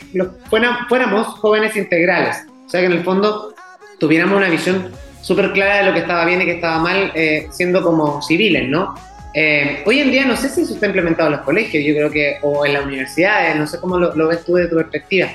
fuéramos 0.49 1.27
jóvenes 1.39 1.75
integrales, 1.75 2.37
o 2.65 2.69
sea, 2.69 2.81
que 2.81 2.87
en 2.87 2.93
el 2.93 3.03
fondo 3.03 3.53
tuviéramos 3.99 4.37
una 4.37 4.49
visión 4.49 4.91
súper 5.21 5.53
clara 5.53 5.77
de 5.77 5.83
lo 5.85 5.93
que 5.93 5.99
estaba 5.99 6.25
bien 6.25 6.41
y 6.41 6.45
que 6.45 6.55
estaba 6.55 6.79
mal, 6.79 7.11
eh, 7.15 7.47
siendo 7.51 7.81
como 7.81 8.21
civiles, 8.21 8.67
¿no? 8.69 8.93
Eh, 9.33 9.81
hoy 9.85 9.99
en 9.99 10.11
día 10.11 10.25
no 10.25 10.37
sé 10.37 10.47
si 10.49 10.61
eso 10.61 10.75
está 10.75 10.85
implementado 10.85 11.29
en 11.29 11.37
los 11.37 11.41
colegios, 11.41 11.83
yo 11.83 11.95
creo 11.95 12.11
que, 12.11 12.37
o 12.41 12.65
en 12.65 12.73
las 12.73 12.85
universidades, 12.85 13.55
no 13.55 13.65
sé 13.65 13.79
cómo 13.79 13.97
lo, 13.97 14.27
ves 14.27 14.45
tú 14.45 14.55
de 14.55 14.67
tu 14.67 14.75
perspectiva. 14.75 15.29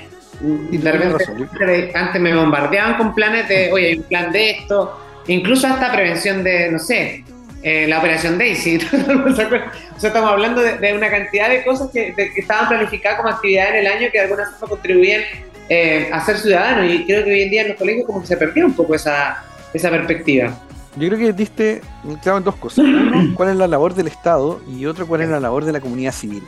Y 0.71 0.77
de 0.77 0.93
repente, 0.93 1.93
antes 1.95 2.21
me 2.21 2.35
bombardeaban 2.35 2.97
con 2.97 3.15
planes 3.15 3.49
de, 3.49 3.73
oye, 3.73 3.89
hay 3.89 3.95
un 3.97 4.05
plan 4.05 4.31
de 4.31 4.51
esto, 4.51 5.01
incluso 5.27 5.67
hasta 5.67 5.91
prevención 5.93 6.45
de, 6.45 6.71
no 6.71 6.79
sé, 6.79 7.25
eh, 7.63 7.89
la 7.89 7.99
operación 7.99 8.39
Daisy. 8.39 8.77
o 9.27 9.35
sea, 9.35 9.73
estamos 10.01 10.31
hablando 10.31 10.63
de, 10.63 10.95
una 10.95 11.11
cantidad 11.11 11.49
de 11.49 11.65
cosas 11.65 11.91
que, 11.93 12.15
estaban 12.37 12.69
planificadas 12.69 13.19
como 13.19 13.31
actividad 13.31 13.71
en 13.71 13.77
el 13.77 13.87
año 13.89 14.09
que 14.13 14.19
de 14.19 14.25
alguna 14.25 14.45
forma 14.47 14.77
contribuían 14.77 15.23
eh, 15.69 16.09
a 16.13 16.25
ser 16.25 16.39
ciudadanos. 16.39 16.89
Y 16.89 17.05
creo 17.05 17.25
que 17.25 17.33
hoy 17.33 17.43
en 17.43 17.51
día 17.51 17.63
en 17.63 17.69
los 17.69 17.77
colegios 17.77 18.07
como 18.07 18.21
que 18.21 18.29
se 18.29 18.37
perdió 18.37 18.65
un 18.65 18.75
poco 18.75 18.95
esa, 18.95 19.45
esa 19.75 19.91
perspectiva. 19.91 20.57
Yo 20.99 21.09
creo 21.09 21.19
que 21.19 21.33
diste 21.33 21.81
claro 22.23 22.39
en 22.39 22.45
dos 22.45 22.57
cosas. 22.57 22.85
Uno, 22.85 23.35
cuál 23.35 23.51
es 23.51 23.57
la 23.57 23.69
labor 23.69 23.95
del 23.95 24.09
Estado 24.09 24.61
y 24.69 24.87
otro, 24.87 25.07
cuál 25.07 25.21
es 25.23 25.29
la 25.29 25.41
labor 25.41 25.65
de 25.65 25.73
la 25.73 25.81
comunidad 25.81 26.13
civil. 26.13 26.43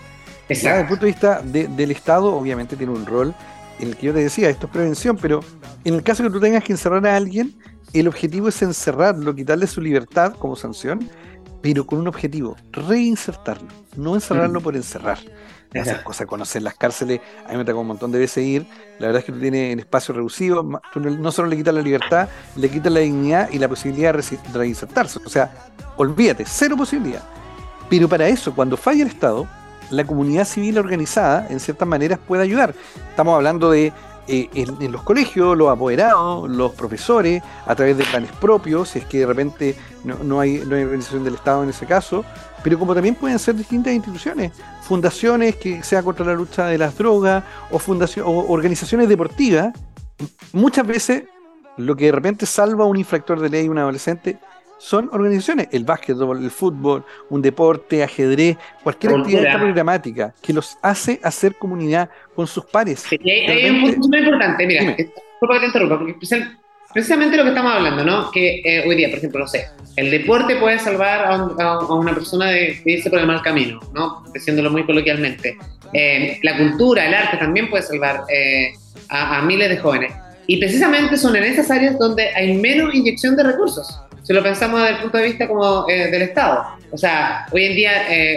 Desde 0.48 0.80
el 0.80 0.86
punto 0.86 1.06
de 1.06 1.12
vista 1.12 1.40
del 1.42 1.90
Estado, 1.92 2.34
obviamente 2.34 2.76
tiene 2.76 2.92
un 2.92 3.06
rol 3.06 3.34
en 3.78 3.88
el 3.88 3.96
que 3.96 4.06
yo 4.06 4.12
te 4.12 4.20
decía, 4.20 4.50
esto 4.50 4.66
es 4.66 4.72
prevención, 4.72 5.16
pero 5.16 5.40
en 5.84 5.94
el 5.94 6.02
caso 6.02 6.24
que 6.24 6.30
tú 6.30 6.40
tengas 6.40 6.64
que 6.64 6.72
encerrar 6.72 7.06
a 7.06 7.16
alguien, 7.16 7.54
el 7.92 8.08
objetivo 8.08 8.48
es 8.48 8.60
encerrarlo, 8.62 9.34
quitarle 9.34 9.66
su 9.66 9.80
libertad 9.80 10.34
como 10.34 10.56
sanción, 10.56 11.08
pero 11.62 11.86
con 11.86 12.00
un 12.00 12.08
objetivo, 12.08 12.56
reinsertarlo, 12.72 13.68
no 13.96 14.14
encerrarlo 14.14 14.60
por 14.60 14.74
encerrar 14.76 15.18
hacer 15.78 16.02
cosas, 16.04 16.26
conocer 16.26 16.62
las 16.62 16.74
cárceles. 16.74 17.20
A 17.46 17.52
mí 17.52 17.58
me 17.58 17.64
tocó 17.64 17.80
un 17.80 17.86
montón 17.86 18.10
de 18.10 18.18
veces 18.18 18.44
ir. 18.44 18.66
La 18.98 19.06
verdad 19.06 19.20
es 19.20 19.24
que 19.24 19.32
tú 19.32 19.40
tienes 19.40 19.72
en 19.72 19.80
espacio 19.80 20.14
reducido, 20.14 20.62
no 20.94 21.32
solo 21.32 21.48
le 21.48 21.56
quitas 21.56 21.74
la 21.74 21.82
libertad, 21.82 22.28
le 22.56 22.68
quitas 22.68 22.92
la 22.92 23.00
dignidad 23.00 23.48
y 23.50 23.58
la 23.58 23.68
posibilidad 23.68 24.14
de 24.14 24.38
reinsertarse. 24.52 25.20
O 25.24 25.28
sea, 25.28 25.50
olvídate, 25.96 26.44
cero 26.46 26.76
posibilidad. 26.76 27.22
Pero 27.88 28.08
para 28.08 28.28
eso, 28.28 28.54
cuando 28.54 28.76
falla 28.76 29.02
el 29.02 29.08
Estado, 29.08 29.46
la 29.90 30.04
comunidad 30.04 30.44
civil 30.44 30.78
organizada, 30.78 31.46
en 31.50 31.60
ciertas 31.60 31.88
maneras, 31.88 32.18
puede 32.26 32.42
ayudar. 32.42 32.74
Estamos 33.10 33.34
hablando 33.34 33.70
de 33.70 33.92
eh, 34.28 34.48
en, 34.54 34.92
los 34.92 35.02
colegios, 35.02 35.56
los 35.56 35.68
apoderados, 35.68 36.48
los 36.48 36.72
profesores, 36.72 37.42
a 37.66 37.74
través 37.74 37.96
de 37.98 38.04
planes 38.04 38.30
propios, 38.40 38.90
si 38.90 39.00
es 39.00 39.04
que 39.06 39.18
de 39.18 39.26
repente 39.26 39.76
no, 40.04 40.38
hay, 40.38 40.62
no 40.64 40.76
hay 40.76 40.84
organización 40.84 41.24
del 41.24 41.34
Estado 41.34 41.64
en 41.64 41.70
ese 41.70 41.84
caso, 41.84 42.24
pero 42.62 42.78
como 42.78 42.94
también 42.94 43.14
pueden 43.14 43.38
ser 43.38 43.54
distintas 43.54 43.92
instituciones, 43.92 44.52
fundaciones 44.82 45.56
que 45.56 45.82
sea 45.82 46.02
contra 46.02 46.26
la 46.26 46.34
lucha 46.34 46.66
de 46.66 46.78
las 46.78 46.96
drogas 46.96 47.44
o, 47.70 47.78
fundación, 47.78 48.26
o 48.26 48.46
organizaciones 48.50 49.08
deportivas, 49.08 49.72
muchas 50.52 50.86
veces 50.86 51.24
lo 51.76 51.96
que 51.96 52.06
de 52.06 52.12
repente 52.12 52.46
salva 52.46 52.84
a 52.84 52.86
un 52.86 52.96
infractor 52.96 53.40
de 53.40 53.48
ley, 53.48 53.68
un 53.68 53.78
adolescente, 53.78 54.38
son 54.78 55.10
organizaciones, 55.12 55.68
el 55.72 55.84
básquetbol, 55.84 56.42
el 56.42 56.50
fútbol, 56.50 57.04
un 57.28 57.42
deporte, 57.42 58.02
ajedrez, 58.02 58.56
cualquier 58.82 59.14
actividad 59.14 59.58
programática 59.58 60.34
que 60.40 60.54
los 60.54 60.78
hace 60.80 61.20
hacer 61.22 61.54
comunidad 61.56 62.08
con 62.34 62.46
sus 62.46 62.64
pares. 62.64 63.04
hay, 63.10 63.68
un 63.68 63.82
punto 63.82 64.08
muy 64.08 64.18
importante, 64.18 64.66
mira, 64.66 64.96
que 64.96 65.04
te 65.04 65.66
interrumpa, 65.66 65.98
porque 65.98 66.14
precisamente 66.92 67.36
lo 67.36 67.44
que 67.44 67.50
estamos 67.50 67.72
hablando, 67.72 68.04
¿no? 68.04 68.30
Que 68.30 68.62
eh, 68.64 68.84
hoy 68.86 68.96
día, 68.96 69.08
por 69.08 69.18
ejemplo, 69.18 69.40
no 69.40 69.46
sé, 69.46 69.66
el 69.96 70.10
deporte 70.10 70.56
puede 70.56 70.78
salvar 70.78 71.24
a, 71.24 71.78
una 71.88 72.14
persona 72.14 72.50
de, 72.50 72.80
irse 72.84 73.10
por 73.10 73.18
el 73.18 73.26
mal 73.26 73.42
camino, 73.42 73.80
¿no? 73.92 74.24
Diciéndolo 74.32 74.70
muy 74.70 74.84
coloquialmente. 74.84 75.56
Eh, 75.92 76.38
la 76.42 76.56
cultura, 76.56 77.06
el 77.06 77.14
arte 77.14 77.36
también 77.36 77.68
puede 77.70 77.82
salvar. 77.82 78.22
Eh, 78.28 78.72
a, 79.12 79.42
miles 79.42 79.68
de 79.68 79.76
jóvenes. 79.78 80.12
Y 80.46 80.58
precisamente 80.58 81.16
son 81.16 81.34
en 81.34 81.42
esas 81.42 81.68
áreas 81.68 81.98
donde 81.98 82.28
hay 82.28 82.56
menos 82.56 82.94
inyección 82.94 83.34
de 83.36 83.42
recursos, 83.42 84.00
si 84.22 84.32
lo 84.32 84.40
pensamos 84.40 84.80
desde 84.82 84.94
el 84.94 85.02
punto 85.02 85.18
de 85.18 85.24
vista 85.24 85.48
como 85.48 85.84
del 85.86 86.22
Estado. 86.22 86.64
O 86.92 86.96
sea, 86.96 87.46
hoy 87.50 87.64
en 87.64 87.74
día 87.74 87.92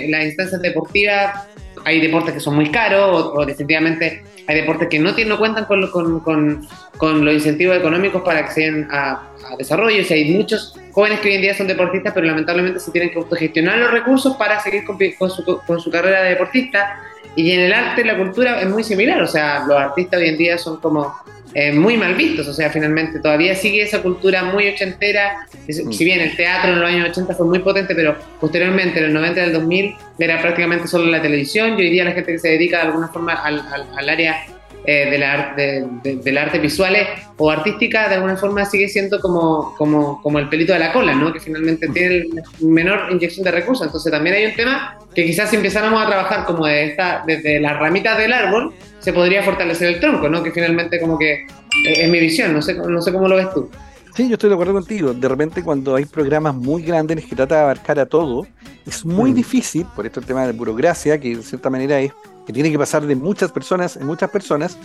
las 0.10 0.26
instancias 0.26 0.60
deportivas, 0.64 1.48
hay 1.86 2.02
deportes 2.02 2.34
que 2.34 2.40
son 2.40 2.56
muy 2.56 2.72
caros 2.72 3.34
o, 3.36 3.46
definitivamente 3.46 4.24
hay 4.48 4.56
deportes 4.56 4.88
que 4.90 5.00
no, 5.00 5.14
tienen, 5.14 5.30
no 5.30 5.38
cuentan 5.38 5.66
con, 5.66 6.20
con, 6.20 7.26
los 7.26 7.34
incentivos 7.34 7.78
económicos 7.78 8.22
para 8.24 8.50
den 8.54 8.88
a, 8.92 9.30
desarrollo. 9.58 10.02
O 10.02 10.06
sea, 10.06 10.18
hay 10.18 10.32
muchos 10.32 10.76
jóvenes 10.92 11.20
que 11.20 11.30
hoy 11.30 11.36
en 11.36 11.42
día 11.42 11.54
son 11.54 11.68
deportistas, 11.68 12.14
pero 12.14 12.28
lamentablemente 12.28 12.80
se 12.80 12.92
tienen 12.92 13.12
que 13.12 13.20
autogestionar 13.20 13.78
los 13.78 13.92
recursos 13.92 14.36
para 14.36 14.60
seguir 14.60 14.84
con, 14.86 15.30
su, 15.30 15.62
con 15.66 15.80
su 15.80 15.90
carrera 15.90 16.24
de 16.24 16.30
deportista. 16.32 17.00
Y 17.36 17.52
en 17.52 17.62
el 17.62 17.74
arte 17.74 18.06
la 18.06 18.18
cultura 18.18 18.62
es 18.62 18.70
muy 18.70 18.84
similar, 18.84 19.22
o 19.22 19.28
sea, 19.28 19.66
los 19.66 19.76
artistas 19.76 20.20
hoy 20.20 20.30
en 20.30 20.38
día 20.38 20.58
son 20.58 20.78
como 20.78 21.16
eh, 21.54 21.72
muy 21.72 21.98
mal 21.98 22.16
vistos, 22.16 22.48
o 22.48 22.54
sea, 22.54 22.70
finalmente 22.70 23.20
todavía 23.20 23.56
sigue 23.56 23.84
esa 23.84 24.02
cultura 24.02 24.44
muy 24.44 24.68
ochentera, 24.70 25.48
mm. 25.68 25.92
si 25.92 26.06
bien 26.06 26.20
el 26.20 26.36
teatro 26.36 26.74
en 26.74 26.80
los 26.80 26.90
años 26.90 27.10
80 27.10 27.36
fue 27.36 27.46
muy 27.46 27.60
potente, 27.60 27.94
pero 27.94 28.18
posteriormente 28.40 29.00
en 29.00 29.06
el 29.06 29.14
90 29.14 29.40
y 29.40 29.44
el 29.44 29.54
2000 29.54 29.96
era 30.20 30.42
prácticamente 30.42 30.88
solo 30.88 31.06
la 31.06 31.22
televisión, 31.22 31.80
y 31.80 31.84
hoy 31.84 31.90
día 31.90 32.06
la 32.06 32.12
gente 32.12 32.32
que 32.32 32.40
se 32.40 32.50
dedica 32.50 32.78
de 32.78 32.88
alguna 32.88 33.08
forma 33.08 33.34
al, 33.34 33.60
al, 33.60 33.88
al 33.96 34.10
área 34.10 34.46
eh, 34.86 35.10
de 35.10 35.18
la, 35.18 35.54
de, 35.56 36.18
del 36.18 36.38
arte 36.38 36.60
visuales 36.60 37.08
o 37.38 37.50
artística, 37.50 38.10
de 38.10 38.16
alguna 38.16 38.36
forma 38.36 38.66
sigue 38.66 38.90
siendo 38.90 39.20
como, 39.22 39.74
como, 39.78 40.22
como 40.22 40.40
el 40.40 40.50
pelito 40.50 40.74
de 40.74 40.80
la 40.80 40.92
cola, 40.92 41.16
¿no? 41.16 41.32
que 41.32 41.40
finalmente 41.40 41.88
tiene 41.88 42.26
menor 42.60 43.12
inyección 43.12 43.46
de 43.46 43.52
recursos. 43.52 43.86
Entonces 43.86 44.12
también 44.12 44.36
hay 44.36 44.46
un 44.46 44.56
tema 44.56 44.98
que 45.16 45.26
quizás 45.26 45.50
si 45.50 45.56
empezáramos 45.56 46.04
a 46.04 46.08
trabajar 46.08 46.46
como 46.46 46.66
de 46.66 46.86
esta, 46.88 47.24
desde 47.26 47.60
las 47.60 47.80
ramitas 47.80 48.18
del 48.18 48.34
árbol, 48.34 48.74
se 49.00 49.14
podría 49.14 49.42
fortalecer 49.42 49.88
el 49.88 50.00
tronco, 50.00 50.28
¿no? 50.28 50.44
que 50.44 50.52
finalmente 50.52 51.00
como 51.00 51.18
que 51.18 51.34
eh, 51.34 51.48
es 51.86 52.10
mi 52.10 52.20
visión, 52.20 52.54
no 52.54 52.62
sé, 52.62 52.74
no 52.74 53.02
sé 53.02 53.14
cómo 53.14 53.28
lo 53.28 53.38
ves 53.38 53.54
tú. 53.54 53.70
Sí, 54.16 54.28
yo 54.28 54.34
estoy 54.34 54.50
de 54.50 54.54
acuerdo 54.56 54.74
contigo. 54.74 55.14
De 55.14 55.28
repente 55.28 55.64
cuando 55.64 55.96
hay 55.96 56.06
programas 56.06 56.54
muy 56.54 56.84
grandes 56.84 57.26
que 57.26 57.36
trata 57.36 57.56
de 57.56 57.62
abarcar 57.62 58.00
a 58.00 58.06
todo, 58.06 58.46
es 58.86 59.06
muy 59.06 59.32
mm. 59.32 59.36
difícil, 59.36 59.88
por 59.96 60.06
esto 60.06 60.20
el 60.20 60.26
tema 60.26 60.46
de 60.46 60.52
burocracia, 60.52 61.18
que 61.18 61.38
de 61.38 61.42
cierta 61.42 61.70
manera 61.70 62.00
es 62.00 62.12
que 62.46 62.54
tiene 62.54 62.72
que 62.72 62.78
pasar 62.78 63.06
de 63.06 63.16
muchas 63.16 63.52
personas 63.52 63.96
en 63.98 64.06
muchas 64.06 64.30
personas, 64.30 64.78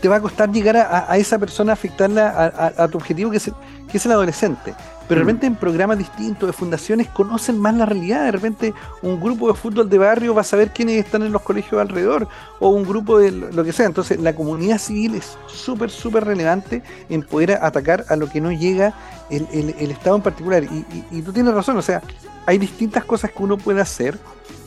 te 0.00 0.08
va 0.08 0.16
a 0.16 0.20
costar 0.20 0.50
llegar 0.50 0.76
a, 0.76 1.16
esa 1.16 1.38
persona, 1.38 1.72
afectarla 1.72 2.72
a, 2.76 2.88
tu 2.88 2.98
objetivo, 2.98 3.30
que 3.30 3.36
es, 3.36 3.48
el, 3.48 3.54
que 3.90 3.98
es 3.98 4.06
el 4.06 4.12
adolescente. 4.12 4.74
Pero 5.08 5.20
de 5.20 5.24
mm. 5.24 5.26
repente 5.26 5.46
en 5.46 5.56
programas 5.56 5.98
distintos, 5.98 6.46
de 6.46 6.52
fundaciones, 6.52 7.08
conocen 7.08 7.58
más 7.58 7.74
la 7.74 7.86
realidad. 7.86 8.24
De 8.24 8.32
repente 8.32 8.74
un 9.02 9.20
grupo 9.20 9.48
de 9.48 9.54
fútbol 9.54 9.88
de 9.88 9.98
barrio 9.98 10.34
va 10.34 10.42
a 10.42 10.44
saber 10.44 10.70
quiénes 10.70 11.04
están 11.04 11.22
en 11.22 11.32
los 11.32 11.42
colegios 11.42 11.80
alrededor, 11.80 12.28
o 12.60 12.70
un 12.70 12.84
grupo 12.84 13.18
de 13.18 13.30
lo 13.30 13.64
que 13.64 13.72
sea. 13.72 13.86
Entonces 13.86 14.20
la 14.20 14.34
comunidad 14.34 14.78
civil 14.78 15.14
es 15.14 15.36
súper, 15.46 15.90
súper 15.90 16.24
relevante 16.24 16.82
en 17.08 17.22
poder 17.22 17.52
atacar 17.52 18.04
a 18.08 18.16
lo 18.16 18.28
que 18.28 18.40
no 18.40 18.52
llega 18.52 18.94
el, 19.30 19.46
el, 19.78 19.90
Estado 19.90 20.16
en 20.16 20.22
particular. 20.22 20.64
Y, 20.64 20.84
y 21.10 21.22
tú 21.22 21.32
tienes 21.32 21.54
razón, 21.54 21.76
o 21.76 21.82
sea, 21.82 22.02
hay 22.46 22.58
distintas 22.58 23.04
cosas 23.04 23.30
que 23.30 23.42
uno 23.42 23.56
puede 23.56 23.80
hacer 23.80 24.18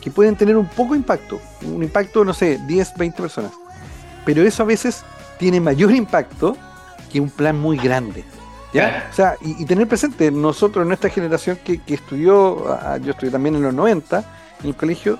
que 0.05 0.11
pueden 0.11 0.35
tener 0.35 0.55
un 0.55 0.67
poco 0.67 0.93
impacto, 0.93 1.41
un 1.63 1.81
impacto, 1.81 2.23
no 2.23 2.31
sé, 2.31 2.59
10, 2.67 2.93
20 2.95 3.23
personas. 3.23 3.51
Pero 4.23 4.43
eso 4.43 4.61
a 4.61 4.65
veces 4.67 5.03
tiene 5.39 5.59
mayor 5.59 5.91
impacto 5.95 6.55
que 7.11 7.19
un 7.19 7.31
plan 7.31 7.59
muy 7.59 7.75
grande. 7.77 8.23
¿Ya? 8.71 9.09
O 9.11 9.15
sea, 9.15 9.35
y, 9.41 9.65
tener 9.65 9.87
presente, 9.87 10.29
nosotros 10.29 10.83
en 10.83 10.89
nuestra 10.89 11.09
generación 11.09 11.57
que, 11.63 11.81
estudió, 11.87 12.71
ah, 12.71 12.99
yo 13.01 13.13
estudié 13.13 13.31
también 13.31 13.55
en 13.55 13.63
los 13.63 13.73
90 13.73 14.23
en 14.61 14.67
el 14.67 14.75
colegio, 14.75 15.17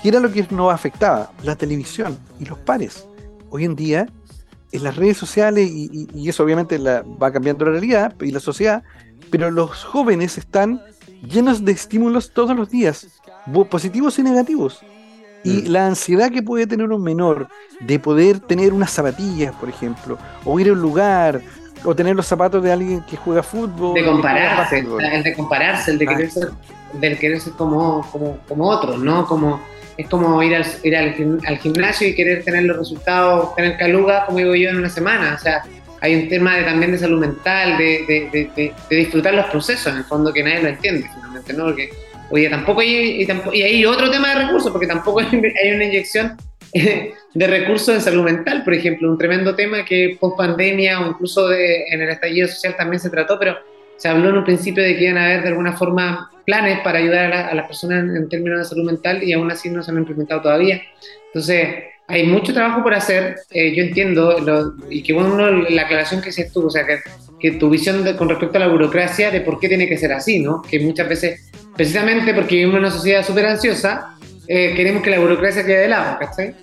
¿qué 0.00 0.10
era 0.10 0.20
lo 0.20 0.30
que 0.30 0.46
nos 0.50 0.72
afectaba? 0.72 1.32
La 1.42 1.56
televisión 1.56 2.16
y 2.38 2.44
los 2.44 2.60
pares. 2.60 3.08
Hoy 3.50 3.64
en 3.64 3.74
día, 3.74 4.06
en 4.70 4.84
las 4.84 4.94
redes 4.94 5.16
sociales, 5.16 5.68
y, 5.68 6.28
eso 6.28 6.44
obviamente 6.44 6.78
la, 6.78 7.02
va 7.20 7.32
cambiando 7.32 7.64
la 7.64 7.72
realidad 7.72 8.14
y 8.20 8.30
la 8.30 8.38
sociedad, 8.38 8.84
pero 9.32 9.50
los 9.50 9.82
jóvenes 9.82 10.38
están 10.38 10.80
llenos 11.28 11.64
de 11.64 11.72
estímulos 11.72 12.32
todos 12.32 12.56
los 12.56 12.70
días 12.70 13.17
positivos 13.70 14.18
y 14.18 14.22
negativos. 14.22 14.80
Y 15.44 15.62
mm. 15.62 15.66
la 15.68 15.86
ansiedad 15.86 16.30
que 16.30 16.42
puede 16.42 16.66
tener 16.66 16.90
un 16.90 17.02
menor 17.02 17.48
de 17.80 17.98
poder 17.98 18.40
tener 18.40 18.72
unas 18.72 18.90
zapatillas, 18.90 19.54
por 19.54 19.68
ejemplo, 19.68 20.18
o 20.44 20.58
ir 20.58 20.68
a 20.68 20.72
un 20.72 20.80
lugar, 20.80 21.40
o 21.84 21.94
tener 21.94 22.16
los 22.16 22.26
zapatos 22.26 22.62
de 22.62 22.72
alguien 22.72 23.02
que 23.08 23.16
juega 23.16 23.42
fútbol. 23.42 23.94
De 23.94 24.04
compararse, 24.04 24.78
el 24.78 25.22
de 25.22 25.34
compararse, 25.34 25.90
el 25.92 25.98
de 25.98 26.06
querer 26.06 26.30
ser, 26.30 26.48
del 26.94 27.18
querer 27.18 27.40
ser 27.40 27.52
como, 27.54 28.06
como, 28.10 28.38
como 28.48 28.68
otros, 28.68 28.98
¿no? 28.98 29.26
Como, 29.26 29.60
es 29.96 30.08
como 30.08 30.42
ir, 30.42 30.56
al, 30.56 30.66
ir 30.82 30.96
al, 30.96 31.58
gimnasio 31.58 32.08
y 32.08 32.14
querer 32.14 32.44
tener 32.44 32.64
los 32.64 32.76
resultados, 32.76 33.54
tener 33.54 33.76
caluga, 33.76 34.26
como 34.26 34.38
digo 34.38 34.54
yo, 34.54 34.70
en 34.70 34.78
una 34.78 34.88
semana. 34.88 35.34
O 35.38 35.42
sea, 35.42 35.62
hay 36.00 36.14
un 36.14 36.28
tema 36.28 36.56
de, 36.56 36.64
también 36.64 36.92
de 36.92 36.98
salud 36.98 37.20
mental, 37.20 37.78
de, 37.78 38.04
de, 38.08 38.50
de, 38.56 38.74
de 38.90 38.96
disfrutar 38.96 39.34
los 39.34 39.46
procesos, 39.46 39.92
en 39.92 39.98
el 39.98 40.04
fondo, 40.04 40.32
que 40.32 40.42
nadie 40.42 40.62
lo 40.62 40.68
entiende, 40.68 41.08
finalmente, 41.14 41.52
¿no? 41.52 41.64
Porque 41.66 41.90
Oye, 42.30 42.48
tampoco 42.50 42.80
hay, 42.80 43.22
y, 43.22 43.26
tampoco, 43.26 43.54
y 43.54 43.62
hay 43.62 43.84
otro 43.84 44.10
tema 44.10 44.28
de 44.28 44.46
recursos, 44.46 44.70
porque 44.70 44.86
tampoco 44.86 45.20
hay, 45.20 45.72
una 45.74 45.84
inyección 45.84 46.36
de 46.72 47.46
recursos 47.46 47.94
en 47.94 48.00
salud 48.00 48.24
mental, 48.24 48.62
por 48.64 48.74
ejemplo, 48.74 49.10
un 49.10 49.16
tremendo 49.16 49.54
tema 49.54 49.84
que 49.84 50.16
post 50.20 50.36
pandemia 50.36 51.00
o 51.00 51.10
incluso 51.10 51.48
de, 51.48 51.84
en 51.90 52.02
el 52.02 52.10
estallido 52.10 52.46
social 52.48 52.76
también 52.76 53.00
se 53.00 53.08
trató, 53.08 53.38
pero 53.38 53.56
se 53.96 54.08
habló 54.08 54.30
en 54.30 54.36
un 54.38 54.44
principio 54.44 54.82
de 54.82 54.96
que 54.96 55.04
iban 55.04 55.18
a 55.18 55.24
haber 55.24 55.42
de 55.42 55.48
alguna 55.48 55.76
forma 55.76 56.30
planes 56.44 56.80
para 56.80 56.98
ayudar 56.98 57.32
a, 57.32 57.54
las 57.54 57.66
personas 57.66 58.04
en, 58.16 58.28
términos 58.28 58.60
de 58.60 58.64
salud 58.64 58.84
mental 58.84 59.22
y 59.22 59.32
aún 59.32 59.50
así 59.50 59.68
no 59.70 59.82
se 59.82 59.90
han 59.90 59.98
implementado 59.98 60.42
todavía. 60.42 60.80
Entonces, 61.26 61.68
hay 62.06 62.24
mucho 62.24 62.54
trabajo 62.54 62.82
por 62.82 62.94
hacer, 62.94 63.36
eh, 63.50 63.74
yo 63.74 63.82
entiendo, 63.82 64.74
y 64.88 65.02
que 65.02 65.12
bueno, 65.12 65.50
la 65.50 65.82
aclaración 65.82 66.22
que 66.22 66.30
hiciste 66.30 66.52
tú, 66.52 66.66
o 66.66 66.70
sea, 66.70 66.86
que, 66.86 67.00
que 67.38 67.52
tu 67.52 67.68
visión 67.68 68.02
con 68.16 68.28
respecto 68.28 68.56
a 68.56 68.60
la 68.60 68.68
burocracia 68.68 69.30
de 69.30 69.42
por 69.42 69.60
qué 69.60 69.68
tiene 69.68 69.86
que 69.88 69.98
ser 69.98 70.12
así, 70.12 70.38
¿no? 70.40 70.62
Que 70.62 70.80
muchas 70.80 71.08
veces 71.08 71.47
precisamente 71.78 72.34
porque 72.34 72.56
vivimos 72.56 72.74
en 72.74 72.80
una 72.80 72.90
sociedad 72.90 73.24
súper 73.24 73.46
ansiosa, 73.46 74.18
eh, 74.48 74.74
queremos 74.74 75.02
que 75.02 75.10
la 75.10 75.20
burocracia 75.20 75.64
quede 75.64 75.82
de 75.82 75.88
lado, 75.88 76.18
¿cachai? 76.18 76.54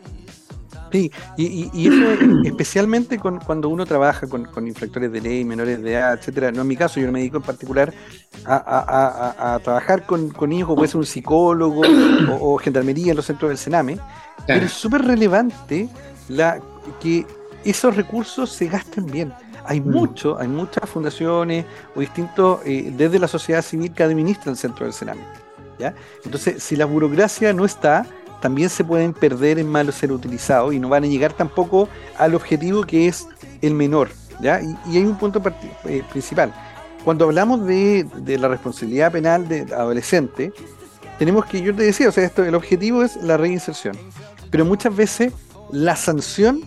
Sí, 0.92 1.12
y, 1.38 1.88
eso 1.88 2.42
especialmente 2.46 3.18
con, 3.18 3.40
cuando 3.40 3.70
uno 3.70 3.86
trabaja 3.86 4.28
con, 4.28 4.68
infractores 4.68 5.12
de 5.12 5.22
ley, 5.22 5.46
menores 5.46 5.82
de 5.82 5.94
edad, 5.94 6.14
etcétera. 6.14 6.52
No 6.52 6.62
en 6.62 6.68
mi 6.68 6.76
caso, 6.76 7.00
yo 7.00 7.12
me 7.14 7.20
dedico 7.20 7.38
en 7.38 7.44
particular 7.44 7.94
a, 8.46 9.60
trabajar 9.64 10.06
con, 10.06 10.34
niños 10.48 10.68
como 10.68 10.76
puede 10.76 10.90
ser 10.90 10.98
un 10.98 11.06
psicólogo 11.06 11.82
o, 12.42 12.58
gendarmería 12.58 13.12
en 13.12 13.16
los 13.16 13.26
centros 13.26 13.50
del 13.50 13.58
Sename. 13.58 13.98
Pero 14.46 14.66
es 14.66 14.74
súper 14.74 15.02
relevante 15.04 15.88
la, 16.28 16.60
que 17.02 17.26
esos 17.64 17.96
recursos 17.96 18.52
se 18.52 18.68
gasten 18.68 19.06
bien. 19.06 19.34
Hay 19.68 19.82
mm. 19.82 19.90
mucho, 19.90 20.40
hay 20.40 20.48
muchas 20.48 20.90
fundaciones 20.90 21.66
o 21.96 22.00
distintos, 22.00 22.60
eh, 22.66 22.94
desde 22.96 23.20
la 23.20 23.28
sociedad 23.28 23.62
civil 23.62 23.92
que 23.92 24.04
administran 24.04 24.54
el 24.54 24.58
centro 24.58 24.86
del 24.86 24.94
Sename. 24.94 25.22
¿ya? 25.80 25.94
Entonces, 26.24 26.62
si 26.64 26.76
la 26.76 26.86
burocracia 26.86 27.54
no 27.54 27.66
está, 27.66 28.06
también 28.42 28.70
se 28.70 28.84
pueden 28.84 29.14
perder 29.14 29.60
en 29.60 29.68
malo 29.68 29.92
ser 29.92 30.12
utilizados 30.12 30.74
y 30.74 30.80
no 30.80 30.90
van 30.90 31.04
a 31.04 31.08
llegar 31.08 31.34
tampoco 31.34 31.90
al 32.18 32.36
objetivo 32.36 32.84
que 32.84 33.08
es 33.08 33.28
el 33.62 33.74
menor. 33.74 34.10
¿ya? 34.40 34.62
Y, 34.62 34.98
hay 34.98 35.04
un 35.04 35.18
punto 35.18 35.42
eh, 35.86 36.04
principal. 36.12 36.54
Cuando 37.04 37.26
hablamos 37.26 37.66
de, 37.66 38.06
de, 38.18 38.38
la 38.38 38.48
responsabilidad 38.48 39.12
penal 39.12 39.48
de 39.48 39.62
adolescente, 39.74 40.52
tenemos 41.20 41.46
que, 41.46 41.62
yo 41.62 41.74
te 41.74 41.84
decía, 41.84 42.10
o 42.10 42.12
sea, 42.12 42.26
esto, 42.26 42.44
el 42.44 42.56
objetivo 42.56 43.04
es 43.04 43.16
la 43.18 43.38
reinserción. 43.38 43.96
Pero 44.50 44.66
muchas 44.66 44.96
veces 44.96 45.34
la 45.72 45.96
sanción 45.96 46.62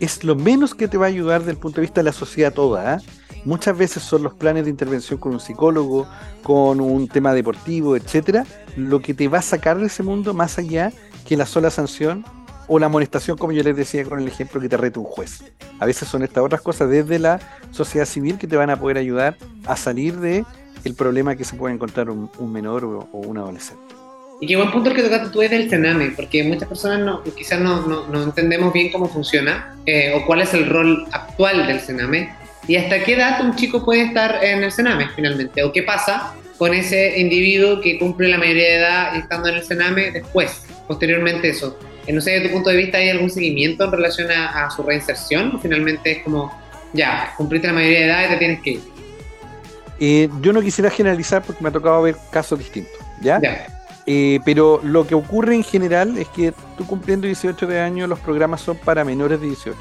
es 0.00 0.24
lo 0.24 0.34
menos 0.34 0.74
que 0.74 0.88
te 0.88 0.96
va 0.96 1.06
a 1.06 1.08
ayudar 1.08 1.40
desde 1.40 1.52
el 1.52 1.58
punto 1.58 1.76
de 1.76 1.82
vista 1.82 2.00
de 2.00 2.04
la 2.04 2.12
sociedad 2.12 2.52
toda. 2.52 2.94
¿ah? 2.94 2.98
Muchas 3.44 3.76
veces 3.76 4.02
son 4.02 4.22
los 4.22 4.34
planes 4.34 4.64
de 4.64 4.70
intervención 4.70 5.18
con 5.18 5.32
un 5.32 5.40
psicólogo, 5.40 6.06
con 6.42 6.80
un 6.80 7.06
tema 7.08 7.32
deportivo, 7.32 7.96
etcétera, 7.96 8.44
lo 8.76 9.00
que 9.00 9.14
te 9.14 9.28
va 9.28 9.38
a 9.38 9.42
sacar 9.42 9.78
de 9.78 9.86
ese 9.86 10.02
mundo 10.02 10.34
más 10.34 10.58
allá 10.58 10.92
que 11.26 11.36
la 11.36 11.46
sola 11.46 11.70
sanción 11.70 12.24
o 12.66 12.78
la 12.78 12.86
amonestación, 12.86 13.36
como 13.36 13.52
yo 13.52 13.62
les 13.62 13.76
decía 13.76 14.04
con 14.04 14.20
el 14.20 14.28
ejemplo 14.28 14.60
que 14.60 14.68
te 14.68 14.76
rete 14.76 14.98
un 14.98 15.04
juez. 15.04 15.42
A 15.78 15.86
veces 15.86 16.08
son 16.08 16.22
estas 16.22 16.44
otras 16.44 16.60
cosas 16.60 16.88
desde 16.88 17.18
la 17.18 17.40
sociedad 17.70 18.06
civil 18.06 18.38
que 18.38 18.46
te 18.46 18.56
van 18.56 18.70
a 18.70 18.78
poder 18.78 18.96
ayudar 18.96 19.36
a 19.66 19.76
salir 19.76 20.18
de 20.18 20.44
el 20.84 20.94
problema 20.94 21.36
que 21.36 21.44
se 21.44 21.56
puede 21.56 21.74
encontrar 21.74 22.10
un, 22.10 22.30
menor 22.52 22.84
o 22.84 23.08
un 23.12 23.38
adolescente. 23.38 23.99
Y 24.40 24.46
qué 24.46 24.56
buen 24.56 24.70
punto 24.70 24.88
el 24.88 24.96
que 24.96 25.02
tocaste 25.02 25.28
tú 25.28 25.42
es 25.42 25.50
del 25.50 25.68
Sename, 25.68 26.12
porque 26.16 26.42
muchas 26.42 26.66
personas 26.66 27.00
no, 27.00 27.22
quizás 27.22 27.60
no, 27.60 27.86
no, 27.86 28.06
no 28.06 28.22
entendemos 28.22 28.72
bien 28.72 28.90
cómo 28.90 29.06
funciona 29.06 29.76
eh, 29.84 30.14
o 30.16 30.24
cuál 30.24 30.40
es 30.40 30.54
el 30.54 30.66
rol 30.66 31.06
actual 31.12 31.66
del 31.66 31.78
Sename 31.78 32.32
y 32.66 32.76
hasta 32.76 33.04
qué 33.04 33.14
edad 33.14 33.44
un 33.44 33.54
chico 33.54 33.84
puede 33.84 34.02
estar 34.02 34.42
en 34.42 34.64
el 34.64 34.72
Sename 34.72 35.08
finalmente, 35.14 35.62
o 35.62 35.70
qué 35.72 35.82
pasa 35.82 36.34
con 36.56 36.72
ese 36.72 37.20
individuo 37.20 37.82
que 37.82 37.98
cumple 37.98 38.28
la 38.28 38.38
mayoría 38.38 38.64
de 38.64 38.76
edad 38.76 39.16
estando 39.16 39.48
en 39.50 39.56
el 39.56 39.64
Sename 39.64 40.10
después, 40.10 40.62
posteriormente 40.88 41.50
eso. 41.50 41.78
Eh, 42.06 42.12
no 42.12 42.22
sé, 42.22 42.30
desde 42.30 42.48
tu 42.48 42.54
punto 42.54 42.70
de 42.70 42.76
vista, 42.76 42.96
¿hay 42.96 43.10
algún 43.10 43.28
seguimiento 43.28 43.84
en 43.84 43.92
relación 43.92 44.30
a, 44.30 44.70
su 44.70 44.82
reinserción? 44.82 45.54
¿O 45.56 45.58
finalmente 45.58 46.12
es 46.12 46.22
como, 46.22 46.50
ya, 46.94 47.34
cumpliste 47.36 47.66
la 47.66 47.74
mayoría 47.74 47.98
de 47.98 48.06
edad 48.06 48.24
y 48.24 48.28
te 48.30 48.36
tienes 48.36 48.60
que 48.62 48.70
ir? 48.70 48.80
Eh, 50.00 50.28
yo 50.40 50.54
no 50.54 50.62
quisiera 50.62 50.88
generalizar 50.88 51.42
porque 51.42 51.62
me 51.62 51.68
ha 51.68 51.72
tocado 51.72 52.00
ver 52.00 52.16
casos 52.30 52.58
distintos, 52.58 52.98
¿ya? 53.20 53.38
ya 53.38 53.79
eh, 54.12 54.40
pero 54.44 54.80
lo 54.82 55.06
que 55.06 55.14
ocurre 55.14 55.54
en 55.54 55.62
general 55.62 56.18
es 56.18 56.26
que 56.26 56.52
tú 56.76 56.84
cumpliendo 56.84 57.28
18 57.28 57.64
de 57.68 57.78
año 57.78 58.08
los 58.08 58.18
programas 58.18 58.60
son 58.60 58.76
para 58.76 59.04
menores 59.04 59.40
de 59.40 59.46
18. 59.46 59.78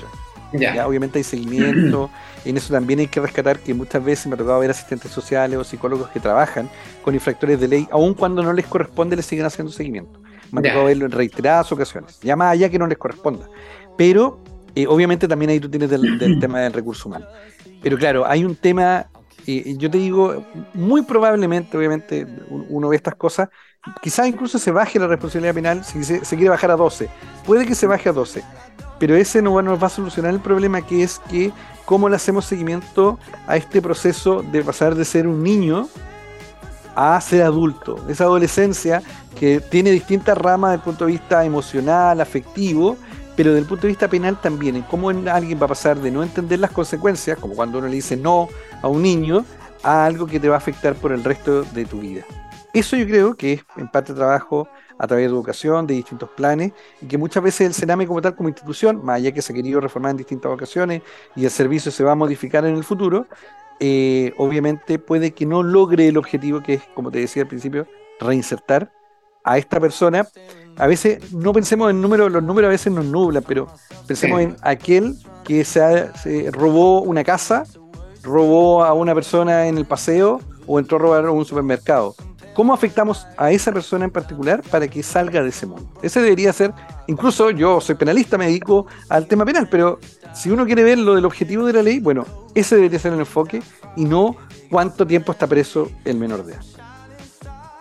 Ya. 0.54 0.88
Obviamente 0.88 1.18
hay 1.18 1.24
seguimiento, 1.24 2.12
en 2.46 2.56
eso 2.56 2.72
también 2.72 3.00
hay 3.00 3.08
que 3.08 3.20
rescatar 3.20 3.58
que 3.58 3.74
muchas 3.74 4.04
veces 4.04 4.28
me 4.28 4.36
ha 4.36 4.38
tocado 4.38 4.60
ver 4.60 4.70
asistentes 4.70 5.10
sociales 5.10 5.58
o 5.58 5.64
psicólogos 5.64 6.10
que 6.10 6.20
trabajan 6.20 6.70
con 7.04 7.16
infractores 7.16 7.60
de 7.60 7.70
ley, 7.70 7.88
aun 7.90 8.14
cuando 8.14 8.44
no 8.44 8.54
les 8.54 8.68
corresponde, 8.68 9.16
les 9.16 9.26
siguen 9.26 9.48
haciendo 9.48 9.72
seguimiento. 9.72 10.22
Me 10.52 10.60
ha 10.60 10.64
tocado 10.64 10.86
verlo 10.86 11.06
en 11.06 11.12
reiteradas 11.12 11.72
ocasiones, 11.72 12.20
ya 12.22 12.36
más 12.36 12.52
allá 12.52 12.70
que 12.70 12.78
no 12.78 12.86
les 12.86 13.00
corresponda. 13.00 13.48
Pero 13.98 14.44
eh, 14.76 14.86
obviamente 14.86 15.28
también 15.28 15.50
ahí 15.50 15.60
tú 15.60 15.72
tienes 15.72 15.90
del, 15.90 16.20
tema 16.40 16.60
del 16.60 16.74
recurso 16.74 17.10
humano. 17.10 17.26
Pero 17.82 17.98
claro, 17.98 18.28
hay 18.28 18.44
un 18.44 18.56
tema, 18.56 19.10
eh, 19.48 19.74
yo 19.76 19.90
te 19.90 19.98
digo, 19.98 20.46
muy 20.76 21.02
probablemente, 21.02 21.76
obviamente, 21.76 22.28
uno 22.48 22.90
ve 22.90 22.96
estas 22.96 23.16
cosas, 23.16 23.50
quizás 24.02 24.28
incluso 24.28 24.58
se 24.60 24.72
baje 24.72 25.00
la 25.00 25.08
responsabilidad 25.08 25.54
penal 25.54 25.84
si 25.84 26.04
se, 26.04 26.22
quiere 26.22 26.50
bajar 26.50 26.72
a 26.72 26.76
12. 26.76 27.10
Puede 27.46 27.66
que 27.66 27.76
se 27.76 27.88
baje 27.88 28.10
a 28.10 28.14
12 28.14 28.44
pero 29.00 29.16
ese 29.16 29.42
no 29.42 29.60
nos 29.62 29.82
va 29.82 29.88
a 29.88 29.90
solucionar 29.90 30.34
el 30.34 30.42
problema 30.42 30.82
que 30.82 31.04
es 31.04 31.20
que 31.30 31.52
cómo 31.86 32.10
le 32.10 32.18
hacemos 32.18 32.46
seguimiento 32.46 33.18
a 33.48 33.56
este 33.56 33.82
proceso 33.82 34.44
de 34.44 34.62
pasar 34.62 34.94
de 34.94 35.06
ser 35.06 35.26
un 35.26 35.42
niño 35.42 35.88
a 36.96 37.20
ser 37.22 37.44
adulto, 37.44 37.98
esa 38.10 38.26
adolescencia 38.26 39.02
que 39.40 39.62
tiene 39.62 39.92
distintas 39.92 40.38
ramas 40.38 40.72
desde 40.72 40.82
el 40.82 40.84
punto 40.84 41.06
de 41.06 41.14
vista 41.14 41.46
emocional, 41.46 42.20
afectivo, 42.20 42.98
pero 43.38 43.52
desde 43.52 43.62
el 43.62 43.68
punto 43.68 43.84
de 43.84 43.88
vista 43.90 44.10
penal 44.10 44.40
también, 44.42 44.76
en 44.76 44.82
cómo 44.82 45.10
alguien 45.10 45.58
va 45.62 45.66
a 45.66 45.70
pasar 45.70 45.98
de 45.98 46.12
no 46.12 46.22
entender 46.22 46.60
las 46.60 46.72
consecuencias, 46.72 47.40
como 47.40 47.56
cuando 47.56 47.78
uno 47.78 47.88
le 47.88 47.96
dice 47.96 48.18
no 48.18 48.50
a 48.82 48.90
un 48.90 49.02
niño, 49.02 49.46
a 49.82 50.06
algo 50.06 50.28
que 50.28 50.42
te 50.42 50.50
va 50.50 50.56
a 50.56 50.58
afectar 50.58 50.94
por 50.96 51.14
el 51.14 51.24
resto 51.24 51.64
de 51.64 51.86
tu 51.86 52.00
vida. 52.02 52.26
Eso 52.80 52.96
yo 52.96 53.06
creo 53.06 53.36
que 53.36 53.52
es 53.52 53.66
en 53.76 53.90
parte 53.90 54.14
trabajo 54.14 54.70
a 54.98 55.06
través 55.06 55.26
de 55.26 55.36
educación, 55.36 55.86
de 55.86 55.96
distintos 55.96 56.30
planes, 56.30 56.72
y 57.02 57.08
que 57.08 57.18
muchas 57.18 57.44
veces 57.44 57.68
el 57.68 57.74
Sename 57.74 58.08
como 58.08 58.22
tal, 58.22 58.38
como 58.38 58.48
institución, 58.48 59.04
más 59.04 59.18
allá 59.18 59.34
que 59.34 59.42
se 59.42 59.52
ha 59.52 59.56
querido 59.56 59.82
reformar 59.82 60.12
en 60.12 60.18
distintas 60.18 60.50
ocasiones 60.50 61.02
y 61.36 61.44
el 61.44 61.52
servicio 61.52 61.92
se 61.92 62.06
va 62.06 62.14
a 62.14 62.16
modificar 62.16 62.64
en 62.64 62.78
el 62.78 62.86
futuro, 62.86 63.28
eh, 63.82 64.34
obviamente 64.38 64.98
puede 64.98 65.34
que 65.34 65.46
no 65.46 65.62
logre 65.62 66.08
el 66.08 66.18
objetivo 66.18 66.64
que 66.64 66.76
es, 66.76 66.84
como 66.94 67.12
te 67.12 67.20
decía 67.20 67.44
al 67.44 67.50
principio, 67.50 67.86
reinsertar 68.18 68.94
a 69.44 69.58
esta 69.58 69.78
persona. 69.82 70.26
A 70.78 70.88
veces 70.88 71.34
no 71.34 71.52
pensemos 71.52 71.90
en 71.90 72.00
números, 72.00 72.32
los 72.32 72.44
números 72.44 72.70
a 72.70 72.72
veces 72.72 72.94
nos 72.94 73.04
nublan, 73.04 73.44
pero 73.46 73.68
pensemos 74.08 74.40
en 74.40 74.56
aquel 74.62 75.18
que 75.44 75.66
se, 75.66 76.14
se 76.16 76.50
robó 76.50 77.02
una 77.02 77.26
casa, 77.26 77.66
robó 78.24 78.86
a 78.86 78.94
una 78.94 79.14
persona 79.14 79.68
en 79.68 79.78
el 79.78 79.86
paseo 79.86 80.40
o 80.66 80.80
entró 80.80 80.96
a 80.96 81.02
robar 81.02 81.30
un 81.30 81.44
supermercado 81.44 82.16
¿Cómo 82.54 82.74
afectamos 82.74 83.26
a 83.38 83.52
esa 83.52 83.72
persona 83.72 84.06
en 84.06 84.12
particular 84.12 84.62
para 84.70 84.88
que 84.88 85.02
salga 85.04 85.42
de 85.42 85.50
ese 85.50 85.66
mundo? 85.66 85.90
Ese 86.02 86.22
debería 86.22 86.52
ser, 86.52 86.74
incluso 87.08 87.52
yo 87.52 87.80
soy 87.80 87.96
penalista, 87.96 88.38
me 88.38 88.48
dedico 88.48 88.88
al 89.08 89.28
tema 89.28 89.46
penal, 89.46 89.68
pero 89.70 90.00
si 90.34 90.50
uno 90.50 90.66
quiere 90.66 90.84
ver 90.84 90.98
lo 90.98 91.16
del 91.16 91.26
objetivo 91.26 91.66
de 91.66 91.74
la 91.74 91.82
ley, 91.82 92.00
bueno, 92.00 92.26
ese 92.56 92.76
debería 92.76 93.00
ser 93.00 93.14
el 93.14 93.20
enfoque 93.20 93.62
y 93.96 94.06
no 94.06 94.36
cuánto 94.70 95.06
tiempo 95.08 95.32
está 95.32 95.48
preso 95.48 95.90
el 96.06 96.18
menor 96.18 96.46
de 96.46 96.54
edad. 96.54 96.64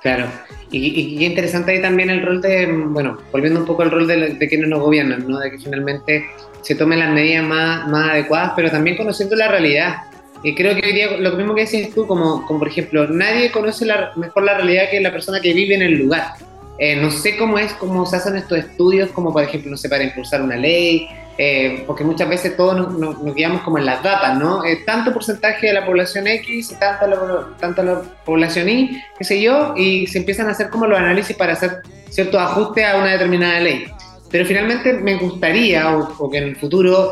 Claro, 0.03 0.27
y, 0.71 1.19
qué 1.19 1.25
interesante 1.25 1.73
ahí 1.73 1.83
también 1.83 2.09
el 2.11 2.25
rol 2.25 2.41
de, 2.41 2.67
bueno, 2.67 3.19
volviendo 3.33 3.61
un 3.61 3.67
poco 3.67 3.83
al 3.83 3.91
rol 3.91 4.07
de, 4.07 4.35
de 4.35 4.49
quienes 4.49 4.69
nos 4.69 4.81
gobiernan, 4.81 5.27
¿no? 5.27 5.39
De 5.39 5.51
que 5.51 5.59
finalmente 5.59 6.25
se 6.63 6.75
tomen 6.75 6.99
las 6.99 7.11
medidas 7.11 7.45
más, 7.45 7.89
más 7.89 8.11
adecuadas, 8.11 8.53
pero 8.55 8.71
también 8.71 8.97
conociendo 8.97 9.35
la 9.35 9.49
realidad. 9.49 10.03
Y 10.43 10.55
creo 10.55 10.75
que 10.77 10.87
hoy 10.87 11.21
lo 11.21 11.33
mismo 11.33 11.55
que 11.55 11.63
decías 11.63 11.91
tú, 11.95 12.07
como, 12.07 12.47
como 12.47 12.61
por 12.61 12.69
ejemplo, 12.69 13.09
nadie 13.09 13.51
conoce 13.51 13.85
la, 13.85 14.13
mejor 14.17 14.45
la 14.45 14.55
realidad 14.55 14.91
que 14.91 15.01
la 15.01 15.13
persona 15.13 15.41
que 15.41 15.53
vive 15.53 15.75
en 15.75 15.83
el 15.83 15.95
lugar. 15.95 16.35
Eh, 16.79 16.95
no 16.95 17.11
sé 17.11 17.37
cómo 17.37 17.59
es, 17.59 17.73
cómo 17.73 18.07
se 18.07 18.17
hacen 18.17 18.37
estos 18.37 18.59
estudios, 18.59 19.11
como 19.11 19.33
por 19.33 19.43
ejemplo, 19.43 19.71
no 19.71 19.77
sé, 19.77 19.89
para 19.89 20.05
impulsar 20.05 20.43
una 20.43 20.55
ley, 20.55 21.09
eh, 21.37 21.83
porque 21.89 22.05
muchas 22.05 22.29
veces 22.29 22.57
todos 22.57 22.97
nos, 22.97 23.35
guiamos 23.35 23.63
como 23.63 23.79
en 23.79 23.87
las 23.87 24.01
datas, 24.03 24.39
¿no? 24.39 24.65
Eh, 24.65 24.85
tanto 24.87 25.13
porcentaje 25.13 25.69
de 25.69 25.73
la 25.73 25.85
población 25.85 26.29
X 26.29 26.71
y 26.71 26.75
tanto 26.77 27.07
la, 27.09 27.83
la 27.83 28.03
población 28.25 28.69
Y, 28.69 29.03
qué 29.19 29.25
sé 29.25 29.41
yo, 29.41 29.75
y 29.77 30.07
se 30.07 30.19
empiezan 30.19 30.47
a 30.49 30.53
hacer 30.53 30.69
como 30.69 30.87
los 30.87 30.99
análisis 30.99 31.37
para 31.37 31.55
hacer 31.55 31.83
ciertos 32.11 32.41
ajustes 32.41 32.85
a 32.85 32.97
una 32.97 33.13
determinada 33.13 33.59
ley. 33.59 33.87
Pero 34.31 34.45
finalmente 34.45 34.93
me 34.93 35.17
gustaría, 35.17 35.97
o, 35.97 36.31
que 36.31 36.39
en 36.39 36.45
el 36.45 36.57
futuro 36.57 37.11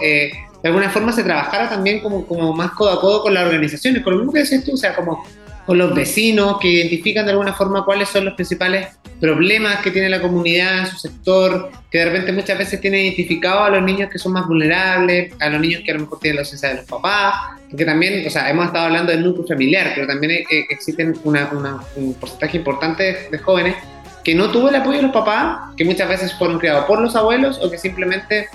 de 0.67 0.71
alguna 0.71 0.91
forma 0.91 1.13
se 1.13 1.23
trabajara 1.23 1.69
también 1.69 2.01
como, 2.01 2.27
como 2.27 2.53
más 2.53 2.73
codo 2.73 2.91
a 2.91 3.01
codo 3.01 3.23
con 3.23 3.33
las 3.33 3.47
organizaciones, 3.47 4.03
con 4.03 4.15
lo 4.15 4.19
mismo 4.19 4.33
que 4.33 4.41
decías 4.41 4.65
tú, 4.65 4.73
o 4.73 4.77
sea, 4.77 4.97
como 4.97 5.25
con 5.65 5.79
los 5.79 5.95
vecinos 5.95 6.59
que 6.61 6.69
identifican 6.69 7.25
de 7.25 7.31
alguna 7.31 7.53
forma 7.53 7.85
cuáles 7.85 8.09
son 8.09 8.25
los 8.25 8.35
principales 8.35 8.89
problemas 9.21 9.77
que 9.81 9.93
tiene 9.93 10.09
la 10.09 10.21
comunidad, 10.21 10.91
su 10.91 10.97
sector, 10.97 11.71
que 11.89 11.99
de 11.99 12.07
repente 12.07 12.33
muchas 12.33 12.59
veces 12.59 12.81
tiene 12.81 13.01
identificado 13.01 13.63
a 13.63 13.71
los 13.71 13.83
niños 13.85 14.11
que 14.11 14.19
son 14.19 14.33
más 14.33 14.49
vulnerables, 14.49 15.35
a 15.39 15.49
los 15.51 15.61
niños 15.61 15.83
que 15.85 15.93
a 15.93 15.95
lo 15.95 16.01
mejor 16.01 16.19
tienen 16.19 16.37
la 16.37 16.43
ausencia 16.43 16.71
de 16.71 16.75
los 16.79 16.85
papás, 16.85 17.35
porque 17.71 17.85
también, 17.85 18.27
o 18.27 18.31
sea, 18.31 18.51
hemos 18.51 18.67
estado 18.67 18.87
hablando 18.87 19.13
del 19.13 19.23
núcleo 19.23 19.47
familiar, 19.47 19.93
pero 19.95 20.09
también 20.09 20.33
eh, 20.33 20.67
existen 20.69 21.17
una, 21.23 21.49
un 21.95 22.15
porcentaje 22.15 22.57
importante 22.57 23.29
de 23.31 23.39
jóvenes 23.39 23.77
que 24.25 24.35
no 24.35 24.51
tuvo 24.51 24.69
el 24.69 24.75
apoyo 24.75 24.97
de 24.97 25.03
los 25.05 25.13
papás, 25.13 25.73
que 25.77 25.85
muchas 25.85 26.09
veces 26.09 26.35
fueron 26.35 26.59
criados 26.59 26.87
por 26.87 27.01
los 27.01 27.15
abuelos 27.15 27.61
o 27.63 27.71
que 27.71 27.79
simplemente 27.79 28.49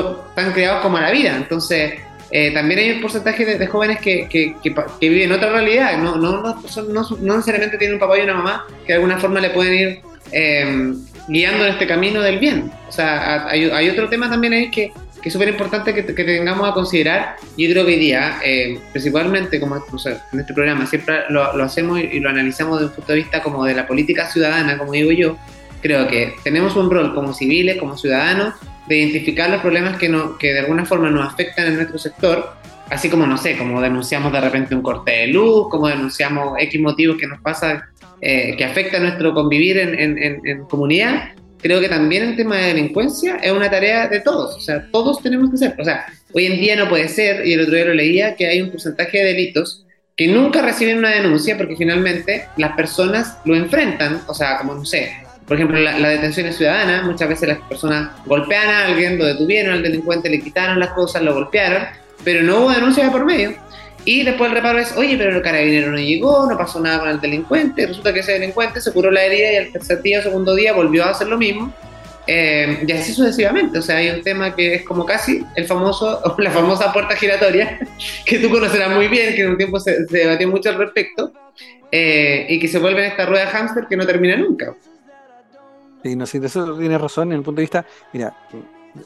están 0.00 0.52
creados 0.52 0.82
como 0.82 0.98
la 0.98 1.10
vida. 1.10 1.36
Entonces, 1.36 1.94
eh, 2.30 2.52
también 2.52 2.80
hay 2.80 2.90
un 2.92 3.00
porcentaje 3.00 3.44
de, 3.44 3.66
jóvenes 3.66 4.00
que, 4.00 4.28
que, 4.28 4.56
que, 4.62 5.08
viven 5.08 5.30
otra 5.32 5.50
realidad, 5.52 5.96
no, 5.98 6.16
no, 6.16 6.42
no, 6.42 6.56
no, 6.82 7.36
necesariamente 7.36 7.78
tienen 7.78 7.94
un 7.94 8.00
papá 8.00 8.18
y 8.18 8.22
una 8.22 8.34
mamá 8.34 8.66
que 8.84 8.88
de 8.88 8.94
alguna 8.94 9.18
forma 9.18 9.40
le 9.40 9.50
pueden 9.50 9.74
ir 9.74 10.00
em, 10.32 10.96
guiando 11.28 11.64
en 11.64 11.72
este 11.72 11.86
camino 11.86 12.20
del 12.22 12.38
bien. 12.38 12.72
O 12.88 12.92
sea, 12.92 13.46
hay, 13.46 13.70
hay 13.70 13.88
otro 13.88 14.08
tema 14.08 14.28
también 14.28 14.52
ahí 14.52 14.70
que, 14.70 14.90
que 15.24 15.28
es 15.28 15.32
súper 15.32 15.48
importante 15.48 15.94
que, 15.94 16.02
tengamos 16.02 16.68
a 16.68 16.74
considerar. 16.74 17.36
Yo 17.56 17.70
creo 17.70 17.86
que 17.86 17.92
hoy 17.92 17.98
día, 17.98 18.40
eh, 18.44 18.78
principalmente 18.92 19.58
como 19.58 19.76
en 19.76 20.40
este 20.40 20.52
programa, 20.52 20.86
siempre 20.86 21.20
lo, 21.30 21.56
lo 21.56 21.64
hacemos 21.64 22.00
y, 22.00 22.20
lo 22.20 22.28
analizamos 22.28 22.80
desde 22.80 22.90
un 22.90 22.96
punto 22.96 23.12
de 23.12 23.18
vista 23.18 23.42
como 23.42 23.64
de 23.64 23.74
la 23.74 23.86
política 23.86 24.30
ciudadana, 24.30 24.76
como 24.76 24.92
digo 24.92 25.12
yo, 25.12 25.38
creo 25.80 26.08
que 26.08 26.34
tenemos 26.42 26.76
un 26.76 26.90
rol 26.90 27.14
como 27.14 27.32
civiles, 27.32 27.78
como 27.78 27.96
ciudadanos, 27.96 28.54
de 28.86 28.98
identificar 28.98 29.50
los 29.50 29.60
problemas 29.60 29.96
que, 29.98 30.08
no, 30.08 30.36
que 30.36 30.52
de 30.52 30.60
alguna 30.60 30.84
forma 30.84 31.10
nos 31.10 31.32
afectan 31.32 31.66
en 31.66 31.76
nuestro 31.76 31.98
sector, 31.98 32.54
así 32.90 33.08
como, 33.08 33.26
no 33.26 33.38
sé, 33.38 33.56
como 33.56 33.80
denunciamos 33.80 34.32
de 34.32 34.40
repente 34.40 34.74
un 34.74 34.82
corte 34.82 35.10
de 35.10 35.26
luz, 35.28 35.68
como 35.70 35.88
denunciamos 35.88 36.58
X 36.58 36.80
motivos 36.80 37.16
que 37.16 37.26
nos 37.26 37.40
pasa, 37.40 37.88
eh, 38.20 38.54
que 38.56 38.64
afecta 38.64 38.98
nuestro 38.98 39.34
convivir 39.34 39.78
en, 39.78 39.98
en, 39.98 40.40
en, 40.44 40.64
comunidad, 40.64 41.30
creo 41.60 41.80
que 41.80 41.88
también 41.88 42.22
el 42.22 42.36
tema 42.36 42.56
de 42.56 42.74
delincuencia 42.74 43.36
es 43.36 43.52
una 43.52 43.70
tarea 43.70 44.08
de 44.08 44.20
todos, 44.20 44.56
o 44.56 44.60
sea, 44.60 44.86
todos 44.90 45.22
tenemos 45.22 45.50
que 45.50 45.56
hacer, 45.56 45.74
o 45.78 45.84
sea, 45.84 46.06
hoy 46.32 46.46
en 46.46 46.60
día 46.60 46.76
no 46.76 46.88
puede 46.88 47.08
ser, 47.08 47.46
y 47.46 47.54
el 47.54 47.62
otro 47.62 47.74
día 47.74 47.86
lo 47.86 47.94
leía, 47.94 48.36
que 48.36 48.46
hay 48.46 48.60
un 48.60 48.70
porcentaje 48.70 49.18
de 49.18 49.24
delitos 49.24 49.84
que 50.16 50.28
nunca 50.28 50.62
reciben 50.62 50.98
una 50.98 51.10
denuncia 51.10 51.56
porque 51.56 51.76
finalmente 51.76 52.46
las 52.56 52.76
personas 52.76 53.38
lo 53.44 53.56
enfrentan, 53.56 54.20
o 54.26 54.34
sea, 54.34 54.58
como 54.58 54.74
no 54.74 54.84
sé, 54.84 55.12
por 55.46 55.56
ejemplo, 55.56 55.78
la, 55.78 55.98
la, 55.98 56.08
detención 56.08 56.46
es 56.46 56.56
ciudadana, 56.56 57.02
muchas 57.02 57.28
veces 57.28 57.48
las 57.48 57.58
personas 57.58 58.10
golpean 58.24 58.68
a 58.68 58.86
alguien, 58.86 59.18
lo 59.18 59.26
detuvieron 59.26 59.74
al 59.74 59.82
delincuente, 59.82 60.30
le 60.30 60.40
quitaron 60.40 60.80
las 60.80 60.90
cosas, 60.90 61.22
lo 61.22 61.34
golpearon, 61.34 61.84
pero 62.24 62.42
no 62.42 62.60
hubo 62.60 62.70
denuncia 62.70 63.04
de 63.04 63.10
por 63.10 63.24
medio. 63.24 63.54
Y 64.06 64.22
después 64.22 64.50
el 64.50 64.56
reparo 64.56 64.78
es, 64.78 64.96
oye, 64.96 65.16
pero 65.16 65.36
el 65.36 65.42
carabinero 65.42 65.90
no 65.90 65.98
llegó, 65.98 66.46
no 66.46 66.58
pasó 66.58 66.80
nada 66.80 67.00
con 67.00 67.08
el 67.08 67.20
delincuente, 67.20 67.86
resulta 67.86 68.12
que 68.12 68.20
ese 68.20 68.32
delincuente 68.32 68.80
se 68.80 68.92
curó 68.92 69.10
la 69.10 69.24
herida 69.24 69.52
y 69.52 69.56
al 69.56 69.72
tercer 69.72 70.02
día 70.02 70.20
o 70.20 70.22
segundo 70.22 70.54
día 70.54 70.72
volvió 70.72 71.04
a 71.04 71.10
hacer 71.10 71.28
lo 71.28 71.38
mismo. 71.38 71.72
Eh, 72.26 72.84
y 72.86 72.92
así 72.92 73.12
sucesivamente, 73.12 73.78
o 73.78 73.82
sea, 73.82 73.98
hay 73.98 74.08
un 74.08 74.22
tema 74.22 74.54
que 74.54 74.76
es 74.76 74.82
como 74.84 75.04
casi 75.04 75.44
el 75.56 75.66
famoso, 75.66 76.22
la 76.38 76.50
famosa 76.50 76.92
puerta 76.92 77.16
giratoria, 77.16 77.78
que 78.26 78.38
tú 78.38 78.50
conocerás 78.50 78.94
muy 78.94 79.08
bien, 79.08 79.34
que 79.34 79.42
en 79.42 79.50
un 79.50 79.56
tiempo 79.58 79.78
se, 79.78 80.06
debatió 80.06 80.48
mucho 80.48 80.70
al 80.70 80.76
respecto, 80.76 81.32
eh, 81.90 82.46
y 82.48 82.58
que 82.58 82.68
se 82.68 82.78
vuelve 82.78 83.04
en 83.04 83.10
esta 83.10 83.26
rueda 83.26 83.46
hámster 83.48 83.84
que 83.88 83.96
no 83.96 84.06
termina 84.06 84.36
nunca. 84.36 84.74
Sí, 86.04 86.14
no, 86.16 86.26
sí, 86.26 86.38
de 86.38 86.48
eso 86.48 86.76
tiene 86.76 86.98
razón 86.98 87.32
en 87.32 87.38
el 87.38 87.42
punto 87.42 87.60
de 87.60 87.62
vista, 87.62 87.86
mira, 88.12 88.36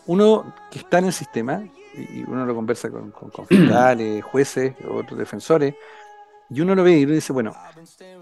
uno 0.07 0.53
que 0.69 0.81
está 0.81 0.99
en 0.99 1.05
el 1.05 1.13
sistema, 1.13 1.63
y 1.95 2.25
uno 2.27 2.45
lo 2.45 2.57
conversa 2.57 2.91
con, 2.91 3.13
con, 3.13 3.47
fiscales, 3.47 4.25
jueces, 4.25 4.75
otros 4.91 5.17
defensores, 5.17 5.77
y 6.51 6.61
uno 6.61 6.75
lo 6.75 6.83
ve 6.83 6.99
y 6.99 7.05
uno 7.05 7.15
dice, 7.15 7.33
bueno, 7.33 7.55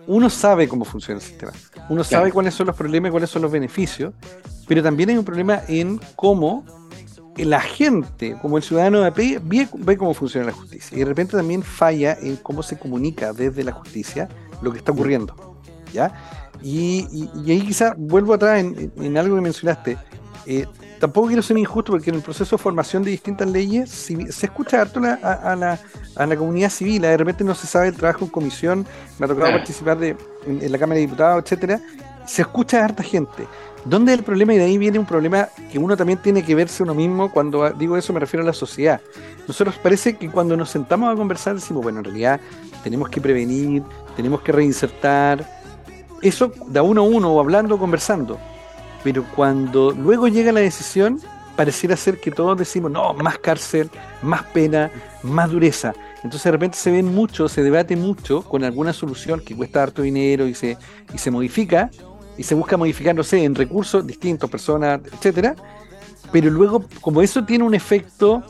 uno 0.06 0.28
sabe 0.28 0.68
cómo 0.68 0.84
funciona 0.84 1.18
el 1.18 1.26
sistema, 1.26 1.52
uno 1.88 2.04
sabe 2.04 2.30
cuáles 2.30 2.52
son 2.52 2.66
los 2.66 2.76
problemas 2.76 3.08
y 3.08 3.12
cuáles 3.12 3.30
son 3.30 3.40
los 3.40 3.50
beneficios, 3.50 4.12
pero 4.68 4.82
también 4.82 5.08
hay 5.08 5.16
un 5.16 5.24
problema 5.24 5.62
en 5.68 5.98
cómo 6.14 6.62
la 7.38 7.62
gente, 7.62 8.36
como 8.42 8.58
el 8.58 8.62
ciudadano 8.62 9.00
de 9.00 9.06
a 9.06 9.14
pie, 9.14 9.40
ve, 9.42 9.66
ve, 9.72 9.96
cómo 9.96 10.12
funciona 10.12 10.48
la 10.48 10.52
justicia. 10.52 10.96
Y 10.96 11.00
de 11.00 11.06
repente 11.06 11.34
también 11.34 11.62
falla 11.62 12.14
en 12.20 12.36
cómo 12.36 12.62
se 12.62 12.78
comunica 12.78 13.32
desde 13.32 13.64
la 13.64 13.72
justicia 13.72 14.28
lo 14.60 14.70
que 14.70 14.78
está 14.78 14.92
ocurriendo. 14.92 15.56
¿Ya? 15.92 16.45
Y, 16.62 17.28
ahí 17.46 17.62
quizá 17.62 17.94
vuelvo 17.96 18.34
atrás 18.34 18.64
en, 18.64 19.16
algo 19.16 19.36
que 19.36 19.42
mencionaste. 19.42 19.98
Eh, 20.46 20.66
tampoco 21.00 21.26
quiero 21.28 21.42
ser 21.42 21.58
injusto 21.58 21.92
porque 21.92 22.10
en 22.10 22.16
el 22.16 22.22
proceso 22.22 22.56
de 22.56 22.62
formación 22.62 23.02
de 23.02 23.10
distintas 23.10 23.50
leyes 23.50 23.90
se 23.90 24.46
escucha 24.46 24.80
harto 24.80 25.00
a, 25.00 25.56
la, 25.56 26.36
comunidad 26.36 26.70
civil, 26.70 27.02
de 27.02 27.16
repente 27.16 27.42
no 27.42 27.54
se 27.54 27.66
sabe 27.66 27.88
el 27.88 27.96
trabajo 27.96 28.24
en 28.24 28.30
comisión, 28.30 28.86
me 29.18 29.26
ha 29.26 29.28
tocado 29.28 29.50
participar 29.50 29.98
de, 29.98 30.16
en, 30.46 30.70
la 30.70 30.78
Cámara 30.78 30.96
de 30.96 31.06
Diputados, 31.06 31.42
etcétera, 31.44 31.80
se 32.26 32.42
escucha 32.42 32.80
a 32.80 32.84
harta 32.84 33.02
gente. 33.02 33.46
¿Dónde 33.84 34.12
es 34.12 34.18
el 34.18 34.24
problema? 34.24 34.52
Y 34.52 34.58
de 34.58 34.64
ahí 34.64 34.78
viene 34.78 34.98
un 34.98 35.06
problema 35.06 35.48
que 35.70 35.78
uno 35.78 35.96
también 35.96 36.20
tiene 36.20 36.42
que 36.42 36.56
verse 36.56 36.82
uno 36.82 36.92
mismo. 36.92 37.30
Cuando 37.30 37.70
digo 37.70 37.96
eso 37.96 38.12
me 38.12 38.18
refiero 38.18 38.42
a 38.42 38.46
la 38.46 38.52
sociedad. 38.52 39.00
Nosotros 39.46 39.78
parece 39.80 40.16
que 40.16 40.28
cuando 40.28 40.56
nos 40.56 40.70
sentamos 40.70 41.12
a 41.12 41.16
conversar 41.16 41.54
decimos, 41.54 41.84
bueno, 41.84 42.00
en 42.00 42.04
realidad 42.04 42.40
tenemos 42.82 43.08
que 43.08 43.20
prevenir, 43.20 43.84
tenemos 44.16 44.40
que 44.40 44.50
reinsertar. 44.50 45.55
Eso 46.22 46.52
da 46.68 46.82
uno 46.82 47.02
a 47.02 47.04
uno 47.04 47.32
o 47.32 47.40
hablando 47.40 47.78
conversando. 47.78 48.38
Pero 49.04 49.24
cuando 49.34 49.92
luego 49.92 50.28
llega 50.28 50.52
la 50.52 50.60
decisión, 50.60 51.20
pareciera 51.56 51.96
ser 51.96 52.20
que 52.20 52.30
todos 52.30 52.58
decimos, 52.58 52.90
no, 52.90 53.14
más 53.14 53.38
cárcel, 53.38 53.90
más 54.22 54.42
pena, 54.44 54.90
más 55.22 55.50
dureza. 55.50 55.94
Entonces 56.16 56.44
de 56.44 56.50
repente 56.50 56.76
se 56.76 56.90
ven 56.90 57.14
mucho, 57.14 57.48
se 57.48 57.62
debate 57.62 57.96
mucho 57.96 58.42
con 58.42 58.64
alguna 58.64 58.92
solución 58.92 59.40
que 59.40 59.54
cuesta 59.54 59.82
harto 59.82 60.02
dinero 60.02 60.46
y 60.46 60.54
se, 60.54 60.76
y 61.14 61.18
se 61.18 61.30
modifica, 61.30 61.90
y 62.36 62.42
se 62.42 62.54
busca 62.54 62.76
modificar, 62.76 63.14
no 63.14 63.22
sé, 63.22 63.44
en 63.44 63.54
recursos 63.54 64.06
distintos, 64.06 64.50
personas, 64.50 65.00
etcétera, 65.12 65.54
pero 66.32 66.50
luego, 66.50 66.84
como 67.00 67.22
eso 67.22 67.44
tiene 67.44 67.64
un 67.64 67.74
efecto 67.74 68.42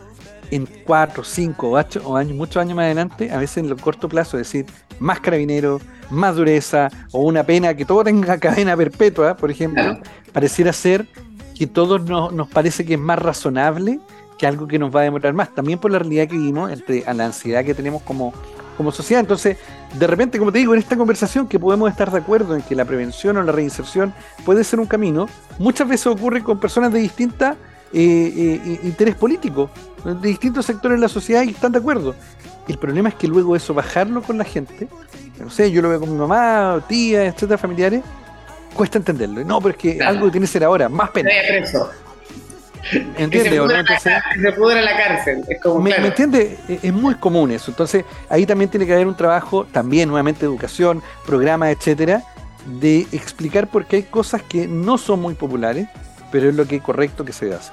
en 0.50 0.66
cuatro, 0.84 1.24
cinco 1.24 1.72
ocho, 1.72 2.00
o 2.04 2.16
años, 2.16 2.36
muchos 2.36 2.56
años 2.56 2.76
más 2.76 2.84
adelante, 2.84 3.30
a 3.30 3.38
veces 3.38 3.58
en 3.58 3.66
el 3.66 3.76
corto 3.76 4.08
plazo, 4.08 4.38
es 4.38 4.46
decir, 4.46 4.66
más 4.98 5.20
carabineros, 5.20 5.82
más 6.10 6.36
dureza, 6.36 6.88
o 7.12 7.20
una 7.22 7.44
pena 7.44 7.74
que 7.74 7.84
todo 7.84 8.04
tenga 8.04 8.38
cadena 8.40 8.76
perpetua, 8.76 9.36
por 9.36 9.50
ejemplo, 9.50 9.98
pareciera 10.32 10.72
ser 10.72 11.06
que 11.54 11.66
todo 11.66 11.98
nos, 11.98 12.32
nos 12.32 12.48
parece 12.48 12.84
que 12.84 12.94
es 12.94 13.00
más 13.00 13.18
razonable 13.18 14.00
que 14.38 14.46
algo 14.46 14.66
que 14.66 14.78
nos 14.78 14.94
va 14.94 15.00
a 15.00 15.04
demorar 15.04 15.32
más, 15.32 15.54
también 15.54 15.78
por 15.78 15.90
la 15.90 15.98
realidad 15.98 16.28
que 16.28 16.36
vivimos, 16.36 16.70
entre 16.70 17.04
a 17.06 17.14
la 17.14 17.26
ansiedad 17.26 17.64
que 17.64 17.74
tenemos 17.74 18.02
como, 18.02 18.32
como 18.76 18.92
sociedad. 18.92 19.20
Entonces, 19.20 19.56
de 19.98 20.06
repente, 20.06 20.38
como 20.38 20.52
te 20.52 20.58
digo, 20.58 20.74
en 20.74 20.80
esta 20.80 20.96
conversación 20.96 21.46
que 21.48 21.58
podemos 21.58 21.90
estar 21.90 22.10
de 22.10 22.18
acuerdo 22.18 22.54
en 22.54 22.62
que 22.62 22.74
la 22.74 22.84
prevención 22.84 23.36
o 23.36 23.42
la 23.42 23.52
reinserción 23.52 24.12
puede 24.44 24.64
ser 24.64 24.80
un 24.80 24.86
camino, 24.86 25.28
muchas 25.58 25.88
veces 25.88 26.06
ocurre 26.06 26.42
con 26.42 26.60
personas 26.60 26.92
de 26.92 26.98
distinta 26.98 27.56
eh, 27.92 28.60
eh, 28.64 28.80
interés 28.82 29.14
político, 29.14 29.70
de 30.04 30.28
distintos 30.28 30.66
sectores 30.66 30.98
de 30.98 31.02
la 31.02 31.08
sociedad 31.08 31.42
y 31.42 31.50
están 31.50 31.72
de 31.72 31.78
acuerdo. 31.78 32.14
El 32.68 32.78
problema 32.78 33.08
es 33.08 33.14
que 33.14 33.28
luego 33.28 33.54
eso, 33.54 33.74
bajarlo 33.74 34.22
con 34.22 34.38
la 34.38 34.44
gente, 34.44 34.88
no 35.38 35.50
sé, 35.50 35.70
yo 35.70 35.82
lo 35.82 35.88
veo 35.90 36.00
con 36.00 36.10
mi 36.10 36.18
mamá, 36.18 36.82
tía, 36.88 37.26
etcétera, 37.26 37.58
familiares, 37.58 38.02
cuesta 38.74 38.98
entenderlo. 38.98 39.44
No, 39.44 39.60
pero 39.60 39.72
es 39.72 39.76
que 39.76 40.02
algo 40.02 40.26
que 40.26 40.32
tiene 40.32 40.46
que 40.46 40.52
ser 40.52 40.64
ahora, 40.64 40.88
más 40.88 41.10
pena. 41.10 41.30
¿Entiendes? 43.16 43.52
Se 43.52 44.52
pudra 44.52 44.80
la 44.80 44.96
cárcel. 44.96 45.44
Es 45.48 45.60
como, 45.60 45.80
¿Me, 45.80 45.90
entiende? 45.96 46.56
Es 46.68 46.92
muy 46.92 47.14
común 47.16 47.50
eso. 47.50 47.70
Entonces, 47.70 48.04
ahí 48.28 48.46
también 48.46 48.70
tiene 48.70 48.86
que 48.86 48.92
haber 48.92 49.06
un 49.06 49.16
trabajo, 49.16 49.66
también 49.66 50.08
nuevamente 50.08 50.44
educación, 50.44 51.02
programas, 51.26 51.70
etcétera, 51.70 52.22
de 52.80 53.06
explicar 53.12 53.68
por 53.68 53.86
qué 53.86 53.96
hay 53.96 54.02
cosas 54.04 54.42
que 54.42 54.66
no 54.66 54.98
son 54.98 55.20
muy 55.20 55.34
populares, 55.34 55.88
pero 56.30 56.48
es 56.48 56.54
lo 56.54 56.66
que 56.66 56.76
es 56.76 56.82
correcto 56.82 57.24
que 57.24 57.32
se 57.32 57.52
hace. 57.52 57.72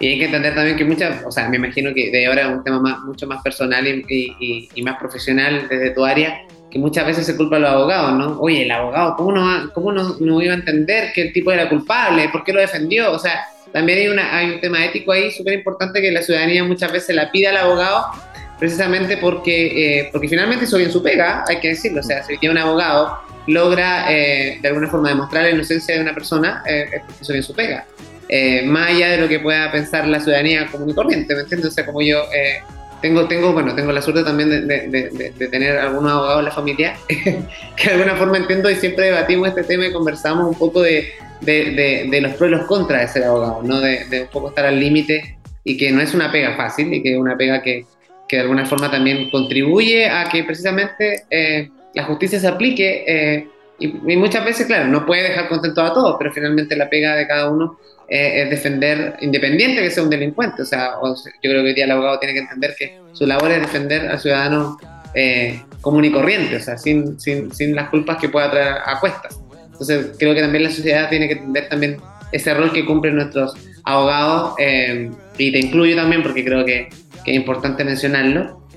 Y 0.00 0.06
hay 0.06 0.18
que 0.18 0.24
entender 0.26 0.54
también 0.54 0.76
que 0.76 0.84
muchas, 0.84 1.24
o 1.24 1.30
sea, 1.30 1.48
me 1.48 1.56
imagino 1.56 1.92
que 1.94 2.10
de 2.10 2.26
ahora 2.26 2.42
es 2.42 2.48
un 2.48 2.64
tema 2.64 2.80
más, 2.80 3.00
mucho 3.00 3.26
más 3.26 3.42
personal 3.42 3.86
y, 3.86 4.68
y, 4.74 4.82
más 4.82 4.98
profesional 4.98 5.66
desde 5.68 5.90
tu 5.90 6.04
área, 6.04 6.42
que 6.70 6.78
muchas 6.78 7.06
veces 7.06 7.26
se 7.26 7.36
culpa 7.36 7.56
a 7.56 7.58
los 7.58 7.70
abogados, 7.70 8.12
¿no? 8.12 8.38
Oye, 8.40 8.62
el 8.62 8.70
abogado, 8.70 9.16
¿cómo 9.16 9.32
no, 9.32 9.72
cómo 9.72 9.90
no, 9.90 10.16
no 10.20 10.42
iba 10.42 10.52
a 10.52 10.56
entender 10.56 11.12
que 11.14 11.22
el 11.22 11.32
tipo 11.32 11.50
era 11.50 11.68
culpable? 11.68 12.28
¿Por 12.28 12.44
qué 12.44 12.52
lo 12.52 12.60
defendió? 12.60 13.10
O 13.10 13.18
sea, 13.18 13.46
también 13.72 13.98
hay, 13.98 14.08
una, 14.08 14.36
hay 14.36 14.50
un 14.50 14.60
tema 14.60 14.84
ético 14.84 15.12
ahí 15.12 15.30
súper 15.30 15.54
importante 15.54 16.00
que 16.00 16.12
la 16.12 16.22
ciudadanía 16.22 16.62
muchas 16.64 16.92
veces 16.92 17.16
la 17.16 17.30
pide 17.30 17.48
al 17.48 17.56
abogado 17.56 18.06
precisamente 18.58 19.16
porque, 19.16 20.00
eh, 20.00 20.08
porque 20.12 20.28
finalmente 20.28 20.64
hizo 20.64 20.78
bien 20.78 20.90
su 20.90 21.02
pega, 21.02 21.44
hay 21.48 21.60
que 21.60 21.68
decirlo. 21.68 22.00
O 22.00 22.02
sea, 22.02 22.22
si 22.22 22.48
un 22.48 22.58
abogado 22.58 23.18
logra 23.48 24.12
eh, 24.12 24.58
de 24.60 24.68
alguna 24.68 24.88
forma 24.88 25.08
demostrar 25.08 25.44
la 25.44 25.50
inocencia 25.50 25.94
de 25.94 26.00
una 26.00 26.14
persona, 26.14 26.62
eh, 26.66 26.88
es 26.92 27.02
porque 27.02 27.32
bien 27.32 27.42
su 27.42 27.54
pega. 27.54 27.84
más 28.66 28.90
allá 28.90 29.10
de 29.10 29.18
lo 29.18 29.28
que 29.28 29.40
pueda 29.40 29.70
pensar 29.72 30.06
la 30.06 30.20
ciudadanía 30.20 30.66
común 30.66 30.90
y 30.90 30.94
corriente, 30.94 31.34
¿me 31.34 31.40
entiendes? 31.40 31.70
O 31.70 31.72
sea, 31.72 31.86
como 31.86 32.02
yo 32.02 32.22
tengo, 33.00 33.28
tengo, 33.28 33.52
bueno, 33.52 33.74
tengo 33.74 33.92
la 33.92 34.02
suerte 34.02 34.24
también 34.24 34.50
de, 34.50 34.90
de, 34.90 35.48
tener 35.48 35.78
algunos 35.78 36.12
abogados 36.12 36.40
en 36.40 36.44
la 36.46 36.50
familia 36.50 36.96
que 37.08 37.84
de 37.84 37.90
alguna 37.90 38.16
forma 38.16 38.38
entiendo 38.38 38.70
y 38.70 38.74
siempre 38.74 39.06
debatimos 39.06 39.48
este 39.48 39.62
tema 39.64 39.86
y 39.86 39.92
conversamos 39.92 40.48
un 40.48 40.54
poco 40.56 40.82
de, 40.82 41.12
los 41.40 42.34
pros 42.34 42.48
y 42.48 42.52
los 42.52 42.66
contras 42.66 43.02
de 43.02 43.08
ser 43.08 43.24
abogado, 43.24 43.62
¿no? 43.62 43.80
De, 43.80 44.22
un 44.22 44.28
poco 44.28 44.48
estar 44.48 44.66
al 44.66 44.80
límite 44.80 45.38
y 45.62 45.76
que 45.76 45.92
no 45.92 46.00
es 46.00 46.14
una 46.14 46.32
pega 46.32 46.56
fácil 46.56 46.92
y 46.92 47.02
que 47.02 47.12
es 47.12 47.18
una 47.18 47.36
pega 47.36 47.62
que, 47.62 47.84
que 48.28 48.36
de 48.36 48.42
alguna 48.42 48.66
forma 48.66 48.90
también 48.90 49.30
contribuye 49.30 50.08
a 50.08 50.28
que 50.28 50.42
precisamente 50.42 51.24
eh, 51.30 51.68
la 51.98 52.04
justicia 52.04 52.38
se 52.38 52.46
aplique. 52.46 53.04
Eh, 53.06 53.48
y, 53.80 53.86
y, 54.12 54.16
muchas 54.16 54.44
veces, 54.44 54.66
claro, 54.66 54.86
no 54.86 55.04
puede 55.04 55.24
dejar 55.24 55.48
contento 55.48 55.82
a 55.82 55.92
todos, 55.92 56.14
pero 56.18 56.32
finalmente 56.32 56.76
la 56.76 56.88
pega 56.88 57.16
de 57.16 57.26
cada 57.26 57.50
uno 57.50 57.78
eh, 58.08 58.42
es 58.42 58.50
defender, 58.50 59.16
independiente 59.20 59.82
que 59.82 59.90
sea 59.90 60.04
un 60.04 60.10
delincuente. 60.10 60.62
O 60.62 60.64
sea, 60.64 60.92
yo 61.02 61.50
creo 61.50 61.62
que 61.62 61.68
hoy 61.68 61.74
día 61.74 61.84
el 61.84 61.90
abogado 61.90 62.18
tiene 62.20 62.34
que 62.34 62.40
entender 62.40 62.74
que 62.78 62.98
su 63.12 63.26
labor 63.26 63.50
es 63.50 63.60
defender 63.60 64.08
al 64.08 64.18
ciudadano 64.20 64.78
eh, 65.14 65.60
común 65.80 66.04
y 66.04 66.12
corriente, 66.12 66.56
o 66.56 66.60
sea, 66.60 66.78
sin, 66.78 67.18
sin, 67.18 67.52
sin, 67.52 67.74
las 67.74 67.88
culpas 67.90 68.18
que 68.18 68.28
pueda 68.28 68.50
traer 68.50 68.76
a 68.84 69.00
cuestas. 69.00 69.40
Entonces, 69.72 70.12
creo 70.18 70.34
que 70.34 70.40
también 70.40 70.64
la 70.64 70.70
sociedad 70.70 71.08
tiene 71.08 71.26
que 71.26 71.34
entender 71.34 71.68
también 71.68 71.98
ese 72.30 72.54
rol 72.54 72.72
que 72.72 72.84
cumplen 72.86 73.16
nuestros 73.16 73.54
abogados, 73.84 74.54
eh, 74.58 75.10
y 75.36 75.52
te 75.52 75.58
incluyo 75.58 75.96
también 75.96 76.22
porque 76.22 76.44
creo 76.44 76.64
que, 76.64 76.88
que 77.24 77.30
es 77.30 77.36
importante 77.36 77.84
mencionarlo. 77.84 78.67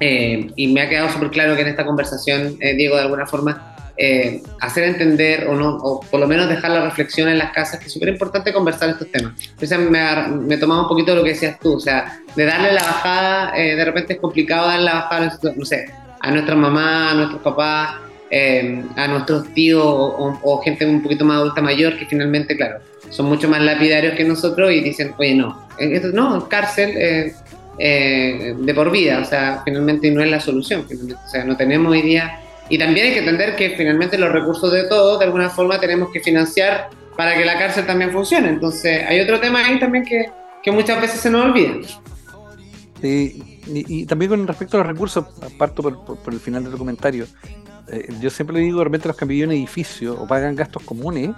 Y 0.00 0.72
me 0.72 0.80
ha 0.80 0.88
quedado 0.88 1.10
súper 1.10 1.30
claro 1.30 1.54
que 1.54 1.62
en 1.62 1.68
esta 1.68 1.84
conversación, 1.84 2.58
Diego, 2.58 2.96
de 2.96 3.02
alguna 3.02 3.26
forma, 3.26 3.70
eh, 4.02 4.42
hacer 4.62 4.84
entender 4.84 5.46
o 5.46 5.54
no, 5.54 5.76
o 5.76 6.00
por 6.00 6.20
lo 6.20 6.26
menos 6.26 6.48
dejar 6.48 6.70
la 6.70 6.80
reflexión 6.80 7.28
en 7.28 7.36
las 7.36 7.52
casas, 7.52 7.78
que 7.80 7.86
es 7.88 7.92
súper 7.92 8.08
importante 8.08 8.50
conversar 8.50 8.88
estos 8.88 9.12
temas. 9.12 9.34
Me, 9.60 10.38
me 10.38 10.56
tomaba 10.56 10.80
un 10.80 10.88
poquito 10.88 11.10
de 11.10 11.18
lo 11.18 11.22
que 11.22 11.34
decías 11.34 11.58
tú, 11.60 11.74
o 11.74 11.80
sea, 11.80 12.18
de 12.34 12.46
darle 12.46 12.72
la 12.72 12.82
bajada, 12.82 13.52
eh, 13.58 13.76
de 13.76 13.84
repente 13.84 14.14
es 14.14 14.18
complicado 14.18 14.68
darle 14.68 14.86
la 14.86 14.94
bajada, 14.94 15.38
no 15.54 15.64
sé, 15.66 15.90
a 16.18 16.30
nuestra 16.30 16.56
mamá, 16.56 17.10
a 17.10 17.14
nuestros 17.14 17.42
papás, 17.42 17.96
eh, 18.30 18.82
a 18.96 19.06
nuestros 19.06 19.52
tíos 19.52 19.84
o, 19.84 20.62
gente 20.64 20.86
un 20.86 21.02
poquito 21.02 21.26
más 21.26 21.36
adulta 21.36 21.60
mayor 21.60 21.98
que 21.98 22.06
finalmente, 22.06 22.56
claro, 22.56 22.78
son 23.10 23.26
mucho 23.26 23.50
más 23.50 23.60
lapidarios 23.60 24.14
que 24.14 24.24
nosotros 24.24 24.72
y 24.72 24.80
dicen, 24.80 25.12
oye, 25.18 25.34
no, 25.34 25.68
esto, 25.78 26.08
no, 26.14 26.48
cárcel 26.48 27.34
de 27.80 28.72
por 28.74 28.90
vida, 28.90 29.20
o 29.20 29.24
sea, 29.24 29.62
finalmente 29.64 30.10
no 30.10 30.22
es 30.22 30.30
la 30.30 30.40
solución, 30.40 30.86
o 30.86 31.28
sea, 31.28 31.44
no 31.44 31.56
tenemos 31.56 31.90
hoy 31.92 32.02
día 32.02 32.40
y 32.70 32.78
también 32.78 33.06
hay 33.06 33.12
que 33.12 33.18
entender 33.18 33.56
que 33.56 33.70
finalmente 33.70 34.16
los 34.16 34.30
recursos 34.30 34.72
de 34.72 34.84
todos, 34.84 35.18
de 35.18 35.24
alguna 35.24 35.50
forma, 35.50 35.80
tenemos 35.80 36.10
que 36.12 36.20
financiar 36.20 36.88
para 37.16 37.36
que 37.36 37.44
la 37.44 37.58
cárcel 37.58 37.84
también 37.84 38.12
funcione. 38.12 38.48
Entonces, 38.48 39.04
hay 39.06 39.20
otro 39.20 39.40
tema 39.40 39.66
ahí 39.66 39.78
también 39.80 40.04
que, 40.04 40.30
que 40.62 40.70
muchas 40.70 41.00
veces 41.00 41.20
se 41.20 41.30
nos 41.30 41.46
olvida. 41.46 41.74
Sí, 43.02 43.60
y, 43.66 44.06
también 44.06 44.30
con 44.30 44.46
respecto 44.46 44.76
a 44.76 44.80
los 44.80 44.86
recursos, 44.86 45.24
aparto 45.42 45.82
por, 45.82 46.32
el 46.32 46.38
final 46.38 46.62
del 46.62 46.74
comentario, 46.74 47.26
eh, 47.88 48.08
yo 48.20 48.30
siempre 48.30 48.56
le 48.56 48.62
digo, 48.62 48.78
de 48.78 48.84
repente 48.84 49.08
los 49.08 49.16
que 49.16 49.24
han 49.24 49.28
vivido 49.28 49.50
en 49.50 49.56
edificio 49.56 50.20
o 50.20 50.28
pagan 50.28 50.54
gastos 50.54 50.84
comunes, 50.84 51.30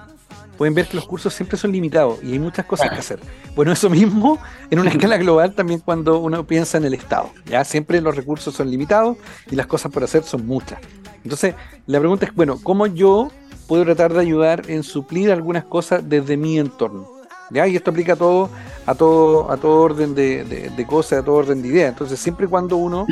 pueden 0.57 0.75
ver 0.75 0.87
que 0.87 0.97
los 0.97 1.07
cursos 1.07 1.35
siempre 1.35 1.59
son 1.59 1.73
limitados 1.73 2.23
y 2.23 2.33
hay 2.33 2.39
muchas 2.39 2.67
cosas 2.67 2.91
que 2.91 2.97
hacer. 2.97 3.21
Bueno, 3.55 3.73
eso 3.73 3.91
mismo 3.91 4.39
en 4.71 4.79
una 4.79 4.91
escala 4.91 5.17
global 5.17 5.55
también 5.55 5.81
cuando 5.81 6.19
uno 6.19 6.47
piensa 6.47 6.79
en 6.79 6.85
el 6.85 6.95
Estado. 6.95 7.31
Ya 7.47 7.65
siempre 7.65 8.01
los 8.01 8.17
recursos 8.17 8.55
son 8.55 8.71
limitados 8.71 9.17
y 9.51 9.57
las 9.57 9.67
cosas 9.67 9.91
por 9.93 10.05
hacer 10.05 10.23
son 10.23 10.47
muchas. 10.47 10.79
Entonces, 11.25 11.55
la 11.87 11.99
pregunta 11.99 12.27
es, 12.27 12.35
bueno, 12.35 12.59
¿cómo 12.63 12.87
yo 12.87 13.31
puedo 13.67 13.85
tratar 13.85 14.13
de 14.13 14.21
ayudar 14.21 14.65
en 14.69 14.83
suplir 14.83 15.31
algunas 15.31 15.65
cosas 15.65 16.09
desde 16.09 16.37
mi 16.37 16.59
entorno? 16.59 17.09
¿Ya? 17.51 17.67
Y 17.67 17.77
esto 17.77 17.91
aplica 17.91 18.15
a 18.15 18.17
todo, 18.17 18.49
a 18.87 18.95
todo, 18.95 19.51
a 19.51 19.57
todo 19.57 19.83
orden 19.83 20.15
de, 20.15 20.87
cosas, 20.89 21.21
a 21.21 21.25
todo 21.25 21.37
orden 21.37 21.63
de 21.63 21.69
ideas. 21.69 21.91
Entonces, 21.91 22.19
siempre 22.19 22.49
cuando 22.49 22.77
uno 22.77 23.07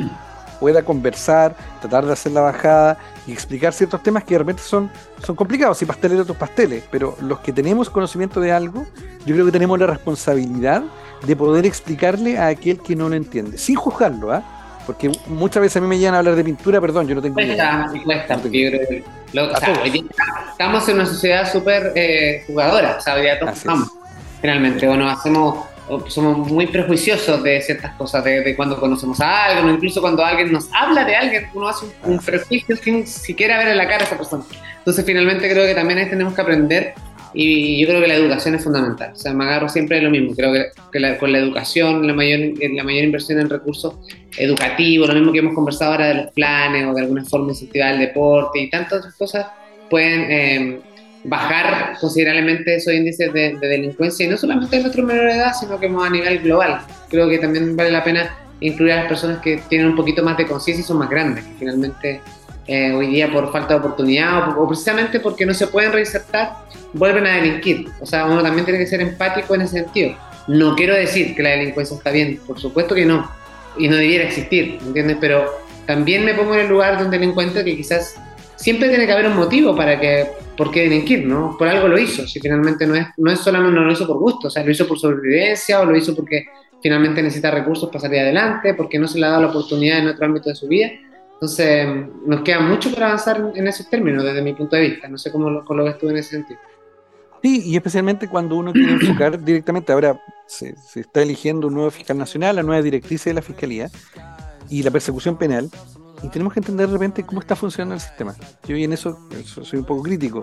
pueda 0.61 0.85
conversar, 0.85 1.57
tratar 1.81 2.07
de 2.07 2.12
hacer 2.12 2.33
la 2.33 2.42
bajada 2.42 2.99
y 3.27 3.33
explicar 3.33 3.73
ciertos 3.73 4.03
temas 4.03 4.23
que 4.25 4.35
de 4.35 4.38
repente 4.38 4.62
son, 4.62 4.90
son 5.25 5.35
complicados, 5.35 5.81
y 5.83 5.87
pasteles 5.87 6.18
de 6.18 6.23
otros 6.23 6.37
pasteles, 6.37 6.85
pero 6.90 7.16
los 7.23 7.40
que 7.40 7.53
tenemos 7.53 7.88
conocimiento 7.90 8.40
de 8.40 8.53
algo, 8.53 8.87
yo 9.27 9.35
creo 9.35 9.46
que 9.46 9.53
tenemos 9.53 9.79
la 9.79 9.87
responsabilidad 9.87 10.83
de 11.27 11.37
poder 11.37 11.66
explicarle 11.66 12.38
a 12.38 12.49
aquel 12.49 12.81
que 12.81 12.94
no 12.94 13.09
lo 13.09 13.16
entiende, 13.16 13.59
sin 13.59 13.77
juzgarlo, 13.77 14.33
¿ah? 14.33 14.42
Porque 14.87 15.11
muchas 15.27 15.62
veces 15.62 15.77
a 15.77 15.81
mí 15.81 15.87
me 15.87 15.99
llegan 15.99 16.14
a 16.14 16.18
hablar 16.18 16.35
de 16.35 16.42
pintura, 16.42 16.81
perdón, 16.81 17.07
yo 17.07 17.14
no 17.14 17.23
tengo 17.23 17.40
idea. 17.40 17.87
Cuesta, 18.05 18.40
estamos 20.51 20.88
en 20.88 20.94
una 20.96 21.07
sociedad 21.07 21.51
súper 21.51 21.92
eh, 21.94 22.44
jugadora, 22.46 22.96
o 22.99 23.01
sea, 23.01 23.14
hoy 23.14 23.23
día 23.23 23.38
todos 23.38 23.59
finalmente, 24.40 24.88
o 24.88 24.96
nos 24.96 25.18
hacemos, 25.18 25.66
somos 26.09 26.50
muy 26.50 26.66
prejuiciosos 26.66 27.42
de 27.42 27.61
ciertas 27.61 27.94
cosas, 27.94 28.24
de, 28.24 28.55
cuando 28.57 28.79
conocemos 28.79 29.20
a 29.20 29.46
alguien, 29.46 29.66
o 29.66 29.70
incluso 29.74 30.00
cuando 30.00 30.24
alguien 30.24 30.53
nos 30.53 30.68
habla 30.72 31.05
de 31.05 31.16
alguien, 31.16 31.46
uno 31.55 31.68
hace 31.68 31.87
un, 32.05 32.12
un 32.12 32.18
prejuicio 32.18 32.76
sin 32.76 33.07
siquiera 33.07 33.59
ver 33.59 33.68
en 33.68 33.79
la 33.79 33.88
cara 33.88 34.05
a 34.05 34.07
esa 34.07 34.16
persona. 34.16 34.44
Entonces, 34.79 35.05
finalmente 35.05 35.50
creo 35.50 35.66
que 35.66 35.74
también 35.74 35.98
ahí 35.98 36.09
tenemos 36.09 36.35
que 36.35 36.40
aprender 36.40 36.94
y 37.33 37.81
yo 37.81 37.87
creo 37.87 38.00
que 38.00 38.09
la 38.09 38.14
educación 38.14 38.55
es 38.55 38.64
fundamental. 38.64 39.12
O 39.12 39.16
sea, 39.16 39.33
me 39.33 39.44
agarro 39.44 39.68
siempre 39.68 39.96
de 39.96 40.03
lo 40.03 40.11
mismo. 40.11 40.35
Creo 40.35 40.53
que, 40.53 41.18
con 41.18 41.33
la 41.33 41.38
educación, 41.38 42.07
la 42.07 42.12
mayor, 42.12 42.40
la 42.59 42.83
mayor 42.83 43.05
inversión 43.05 43.40
en 43.40 43.48
recursos 43.48 43.94
educativos, 44.37 45.09
lo 45.09 45.14
mismo 45.14 45.33
que 45.33 45.38
hemos 45.38 45.55
conversado 45.55 45.92
ahora 45.92 46.09
de 46.09 46.14
los 46.14 46.33
planes 46.33 46.87
o 46.87 46.94
de 46.94 47.03
alguna 47.03 47.24
forma 47.24 47.50
incentivar 47.50 47.94
el 47.94 48.00
deporte 48.00 48.61
y 48.61 48.70
tantas 48.70 48.98
otras 49.00 49.14
cosas, 49.14 49.46
pueden, 49.88 50.31
eh, 50.31 50.81
bajar 51.25 51.97
considerablemente 52.01 52.77
esos 52.77 52.95
índices 52.95 53.33
de, 53.33 53.57
delincuencia, 53.61 54.27
y 54.27 54.29
no 54.29 54.37
solamente 54.37 54.77
en 54.77 54.83
nuestros 54.83 55.05
menores 55.05 55.35
de 55.35 55.41
edad, 55.41 55.53
sino 55.59 55.79
que 55.79 55.87
a 55.87 56.11
nivel 56.11 56.39
global. 56.41 56.81
Creo 57.09 57.29
que 57.29 57.39
también 57.39 57.77
vale 57.77 57.91
la 57.91 58.03
pena 58.03 58.35
incluir 58.61 58.93
a 58.93 58.97
las 58.97 59.07
personas 59.07 59.39
que 59.39 59.63
tienen 59.69 59.89
un 59.89 59.97
poquito 59.97 60.23
más 60.23 60.37
de 60.37 60.47
conciencia 60.47 60.83
y 60.83 60.87
son 60.87 60.99
más 60.99 61.11
grandes, 61.11 61.45
que 61.45 61.55
finalmente 61.59 62.21
eh, 62.67 62.93
hoy 62.93 63.09
día 63.09 63.31
por 63.33 63.51
falta 63.53 63.75
de 63.75 63.81
oportunidad 63.81 64.57
o, 64.59 64.69
precisamente 64.69 65.21
porque 65.21 65.47
no 65.47 65.55
se 65.55 65.67
pueden 65.67 65.93
reinsertar, 65.93 66.53
vuelven 66.93 67.27
a 67.27 67.37
delinquir. 67.37 67.89
O 68.01 68.07
sea, 68.07 68.27
uno 68.27 68.43
también 68.43 68.65
tiene 68.65 68.79
que 68.79 68.87
ser 68.87 69.01
empático 69.01 69.55
en 69.55 69.63
ese 69.63 69.83
sentido. 69.83 70.17
No 70.47 70.75
quiero 70.75 70.95
decir 70.95 71.35
que 71.35 71.43
la 71.43 71.51
delincuencia 71.51 71.97
está 71.97 72.11
bien, 72.11 72.41
por 72.47 72.59
supuesto 72.59 72.95
que 72.95 73.05
no, 73.05 73.31
y 73.79 73.89
no 73.89 73.97
debiera 73.97 74.25
existir, 74.25 74.79
¿entiendes? 74.85 75.17
Pero 75.21 75.51
también 75.87 76.25
me 76.25 76.35
pongo 76.35 76.55
en 76.55 76.61
el 76.61 76.69
lugar 76.69 76.99
de 76.99 77.05
un 77.05 77.11
delincuente 77.11 77.65
que 77.65 77.77
quizás 77.77 78.17
siempre 78.61 78.90
tiene 78.90 79.07
que 79.07 79.12
haber 79.12 79.27
un 79.27 79.37
motivo 79.37 79.75
para 79.75 79.99
que, 79.99 80.27
por 80.57 80.70
qué 80.70 80.83
delinquir, 80.83 81.27
¿no? 81.27 81.57
Por 81.59 81.66
algo 81.66 81.88
lo 81.88 81.99
hizo, 81.99 82.27
si 82.29 82.38
finalmente 82.40 82.87
no 82.87 82.94
es, 82.94 83.07
no 83.16 83.31
es 83.31 83.40
solamente 83.40 83.75
no 83.75 83.87
lo 83.87 83.92
hizo 83.92 84.07
por 84.07 84.18
gusto, 84.18 84.49
o 84.49 84.51
sea, 84.51 84.62
lo 84.62 84.70
hizo 84.70 84.87
por 84.87 84.99
sobrevivencia 84.99 85.81
o 85.81 85.87
lo 85.87 85.96
hizo 85.96 86.14
porque 86.14 86.44
finalmente 86.83 87.23
necesita 87.23 87.51
recursos 87.51 87.88
para 87.88 88.01
salir 88.01 88.20
adelante, 88.20 88.75
porque 88.75 88.99
no 88.99 89.09
se 89.09 89.18
le 89.18 89.27
ha 89.27 89.31
dado 89.31 89.42
la 89.42 89.49
oportunidad 89.49 89.99
en 89.99 90.09
otro 90.09 90.27
ámbito 90.27 90.51
de 90.51 90.55
su 90.55 90.68
vida. 90.68 90.90
Entonces, 91.35 91.88
nos 92.27 92.42
queda 92.42 92.61
mucho 92.61 92.92
para 92.92 93.07
avanzar 93.07 93.53
en 93.55 93.66
esos 93.66 93.88
términos 93.88 94.23
desde 94.25 94.42
mi 94.42 94.53
punto 94.53 94.77
de 94.77 94.83
vista. 94.83 95.09
No 95.09 95.16
sé 95.16 95.33
cómo 95.33 95.49
lo, 95.49 95.64
cómo 95.64 95.79
lo 95.79 95.85
ves 95.85 95.96
tú 95.96 96.11
en 96.11 96.18
ese 96.18 96.31
sentido. 96.31 96.61
Sí, 97.42 97.62
y 97.64 97.77
especialmente 97.77 98.29
cuando 98.29 98.57
uno 98.57 98.75
quiere 98.75 98.92
enfocar 98.92 99.42
directamente, 99.42 99.90
ahora 99.92 100.20
se, 100.46 100.77
se, 100.77 101.01
está 101.01 101.23
eligiendo 101.23 101.68
un 101.68 101.75
nuevo 101.75 101.90
fiscal 101.90 102.18
nacional, 102.18 102.57
la 102.57 102.62
nueva 102.62 102.83
directriz 102.83 103.25
de 103.25 103.33
la 103.33 103.40
fiscalía 103.40 103.88
y 104.68 104.83
la 104.83 104.90
persecución 104.90 105.38
penal, 105.38 105.70
y 106.23 106.29
tenemos 106.29 106.53
que 106.53 106.61
entender 106.61 106.87
de 106.87 106.93
repente 106.93 107.25
cómo 107.25 107.41
está 107.41 107.57
funcionando 107.57 107.95
el 107.95 108.01
sistema. 108.01 108.35
Yo 108.67 108.77
en 108.77 108.93
eso, 108.93 109.19
soy 109.45 109.79
un 109.79 109.85
poco 109.85 110.03
crítico. 110.03 110.43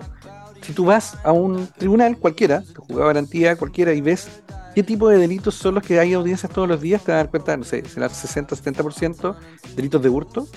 Si 0.62 0.72
tú 0.72 0.84
vas 0.84 1.16
a 1.24 1.32
un 1.32 1.68
tribunal 1.78 2.18
cualquiera, 2.18 2.62
te 2.62 2.74
juzgado 2.74 3.06
garantía 3.06 3.56
cualquiera 3.56 3.92
y 3.92 4.00
ves 4.00 4.28
qué 4.74 4.82
tipo 4.82 5.08
de 5.08 5.18
delitos 5.18 5.54
son 5.54 5.76
los 5.76 5.84
que 5.84 5.98
hay 5.98 6.14
audiencias 6.14 6.52
todos 6.52 6.68
los 6.68 6.80
días, 6.80 7.02
te 7.02 7.12
vas 7.12 7.16
a 7.20 7.22
dar 7.24 7.30
cuenta, 7.30 7.56
no 7.56 7.64
sé, 7.64 7.84
será 7.88 8.08
60-70% 8.08 9.36
delitos 9.76 10.02
de 10.02 10.08
hurto 10.08 10.48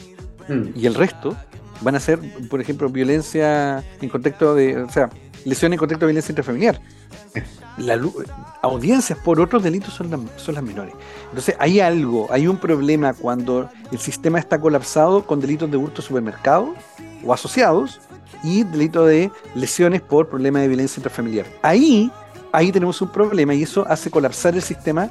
mm. 0.48 0.70
y 0.76 0.86
el 0.86 0.96
resto 0.96 1.36
van 1.82 1.96
a 1.96 2.00
ser, 2.00 2.20
por 2.50 2.62
ejemplo, 2.62 2.90
violencia 2.90 3.84
en 4.02 4.10
contexto 4.10 4.56
de, 4.56 4.78
o 4.78 4.90
sea, 4.90 5.10
lesión 5.46 5.74
en 5.74 5.80
contexto 5.80 6.06
de 6.06 6.12
violencia 6.12 6.32
intrafamiliar. 6.32 6.82
La, 7.78 8.00
audiencias 8.62 9.17
por 9.20 9.39
otros 9.39 9.63
delitos 9.63 9.94
son, 9.94 10.30
son 10.36 10.56
las 10.56 10.63
menores. 10.63 10.94
Entonces 11.30 11.56
hay 11.58 11.80
algo, 11.80 12.28
hay 12.30 12.48
un 12.48 12.58
problema 12.58 13.13
cuando 13.13 13.70
el 13.91 14.00
sistema 14.00 14.39
está 14.39 14.60
colapsado 14.60 15.26
con 15.26 15.39
delitos 15.39 15.72
de 15.72 15.78
hurto 15.78 16.02
supermercado 16.02 16.74
o 17.26 17.34
asociados 17.34 18.02
y 18.44 18.63
delitos 18.63 19.08
de 19.08 19.32
lesiones 19.56 20.02
por 20.02 20.28
problemas 20.30 20.63
de 20.63 20.67
violencia 20.67 21.00
intrafamiliar. 21.00 21.46
Ahí, 21.62 22.12
ahí 22.52 22.72
tenemos 22.72 23.02
un 23.02 23.10
problema 23.10 23.54
y 23.54 23.63
eso 23.63 23.86
hace 23.88 24.10
colapsar 24.10 24.56
el 24.56 24.62
sistema 24.62 25.10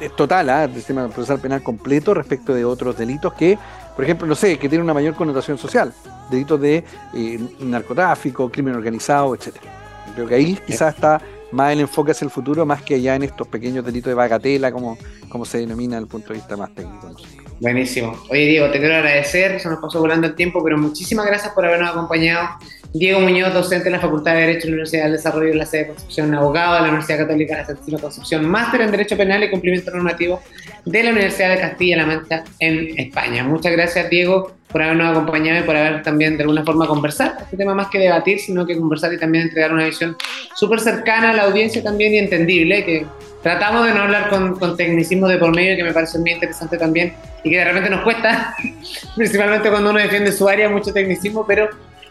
eh, 0.00 0.10
total, 0.16 0.48
¿ah? 0.48 0.64
el 0.64 0.74
sistema 0.74 1.08
procesal 1.08 1.40
penal 1.40 1.62
completo 1.62 2.14
respecto 2.14 2.54
de 2.54 2.64
otros 2.64 2.96
delitos 2.96 3.34
que, 3.34 3.58
por 3.94 4.04
ejemplo, 4.04 4.26
no 4.26 4.34
sé, 4.34 4.58
que 4.58 4.68
tienen 4.68 4.84
una 4.84 4.94
mayor 4.94 5.14
connotación 5.14 5.58
social, 5.58 5.92
delitos 6.30 6.60
de 6.60 6.84
eh, 7.12 7.56
narcotráfico, 7.60 8.50
crimen 8.50 8.74
organizado, 8.74 9.34
etcétera. 9.34 9.80
Creo 10.14 10.26
que 10.26 10.34
ahí 10.34 10.58
quizás 10.66 10.94
está 10.94 11.20
más 11.52 11.72
el 11.72 11.80
enfoque 11.80 12.12
hacia 12.12 12.24
el 12.24 12.30
futuro, 12.30 12.64
más 12.66 12.82
que 12.82 12.94
allá 12.94 13.16
en 13.16 13.24
estos 13.24 13.46
pequeños 13.48 13.84
delitos 13.84 14.10
de 14.10 14.14
bagatela, 14.14 14.72
como, 14.72 14.96
como 15.28 15.44
se 15.44 15.58
denomina 15.58 15.96
desde 15.96 16.04
el 16.04 16.08
punto 16.08 16.28
de 16.28 16.34
vista 16.34 16.56
más 16.56 16.74
técnico. 16.74 17.14
Buenísimo. 17.60 18.16
Oye, 18.30 18.46
Diego, 18.46 18.70
te 18.70 18.78
quiero 18.78 18.96
agradecer, 18.96 19.60
se 19.60 19.68
nos 19.68 19.80
pasó 19.80 20.00
volando 20.00 20.26
el 20.26 20.34
tiempo, 20.34 20.64
pero 20.64 20.78
muchísimas 20.78 21.26
gracias 21.26 21.52
por 21.52 21.66
habernos 21.66 21.90
acompañado. 21.90 22.48
Diego 22.94 23.20
Muñoz, 23.20 23.52
docente 23.52 23.88
en 23.88 23.92
la 23.92 24.00
Facultad 24.00 24.32
de 24.32 24.40
Derecho 24.40 24.62
de 24.62 24.68
la 24.68 24.74
Universidad 24.74 25.02
del 25.04 25.12
Desarrollo 25.12 25.50
de 25.50 25.54
la 25.54 25.66
sede 25.66 25.82
de 25.82 25.88
Concepción, 25.88 26.34
abogado 26.34 26.74
de 26.74 26.80
la 26.80 26.88
Universidad 26.88 27.18
Católica 27.18 27.54
de 27.54 27.60
la 27.60 27.66
Santísima 27.66 27.98
Concepción, 27.98 28.48
máster 28.48 28.80
en 28.80 28.90
Derecho 28.90 29.16
Penal 29.16 29.44
y 29.44 29.50
Cumplimiento 29.50 29.90
Normativo 29.90 30.40
de 30.86 31.02
la 31.02 31.10
Universidad 31.10 31.50
de 31.50 31.60
Castilla-La 31.60 32.06
Mancha 32.06 32.44
en 32.58 32.98
España. 32.98 33.44
Muchas 33.44 33.72
gracias, 33.72 34.08
Diego, 34.08 34.52
por 34.72 34.82
habernos 34.82 35.10
acompañado 35.10 35.60
y 35.60 35.62
por 35.64 35.76
haber 35.76 36.02
también 36.02 36.36
de 36.36 36.42
alguna 36.42 36.64
forma 36.64 36.86
conversado. 36.86 37.32
Este 37.40 37.56
tema 37.56 37.74
más 37.74 37.88
que 37.88 37.98
debatir, 37.98 38.38
sino 38.38 38.66
que 38.66 38.78
conversar 38.78 39.12
y 39.12 39.18
también 39.18 39.44
entregar 39.44 39.72
una 39.72 39.84
visión 39.84 40.16
súper 40.54 40.80
cercana 40.80 41.30
a 41.30 41.32
la 41.32 41.42
audiencia 41.44 41.82
también 41.82 42.14
y 42.14 42.18
entendible, 42.18 42.84
que 42.84 43.06
tratamos 43.42 43.86
de 43.86 43.94
no 43.94 44.02
hablar 44.02 44.28
con, 44.28 44.58
con 44.58 44.76
tecnicismo 44.76 45.28
de 45.28 45.38
por 45.38 45.54
medio, 45.54 45.76
que 45.76 45.84
me 45.84 45.92
parece 45.92 46.18
muy 46.18 46.32
interesante 46.32 46.76
también 46.78 47.14
y 47.42 47.50
que 47.50 47.58
de 47.58 47.64
repente 47.64 47.90
nos 47.90 48.02
cuesta, 48.02 48.54
principalmente 49.16 49.70
cuando 49.70 49.90
uno 49.90 49.98
defiende 49.98 50.32
su 50.32 50.48
área, 50.48 50.68
mucho 50.68 50.92
tecnicismo, 50.92 51.44
pero 51.46 51.68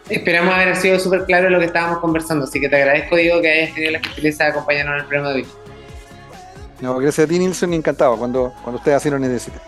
esperamos 0.08 0.54
haber 0.54 0.76
sido 0.76 0.98
súper 0.98 1.24
claro 1.24 1.46
en 1.46 1.54
lo 1.54 1.58
que 1.60 1.66
estábamos 1.66 1.98
conversando. 1.98 2.44
Así 2.44 2.60
que 2.60 2.68
te 2.68 2.76
agradezco, 2.76 3.16
Diego, 3.16 3.40
que 3.40 3.50
hayas 3.50 3.74
tenido 3.74 3.92
la 3.92 4.00
gentileza 4.00 4.44
de 4.44 4.50
acompañarnos 4.50 4.94
en 4.94 5.00
el 5.00 5.06
programa 5.06 5.30
de 5.30 5.36
hoy. 5.36 5.46
No, 6.80 6.96
gracias 6.96 7.26
a 7.26 7.28
ti, 7.28 7.38
Nilsson, 7.38 7.74
encantado, 7.74 8.16
cuando, 8.16 8.52
cuando 8.62 8.78
usted 8.78 8.92
así 8.92 9.10
lo 9.10 9.18
necesite. 9.18 9.58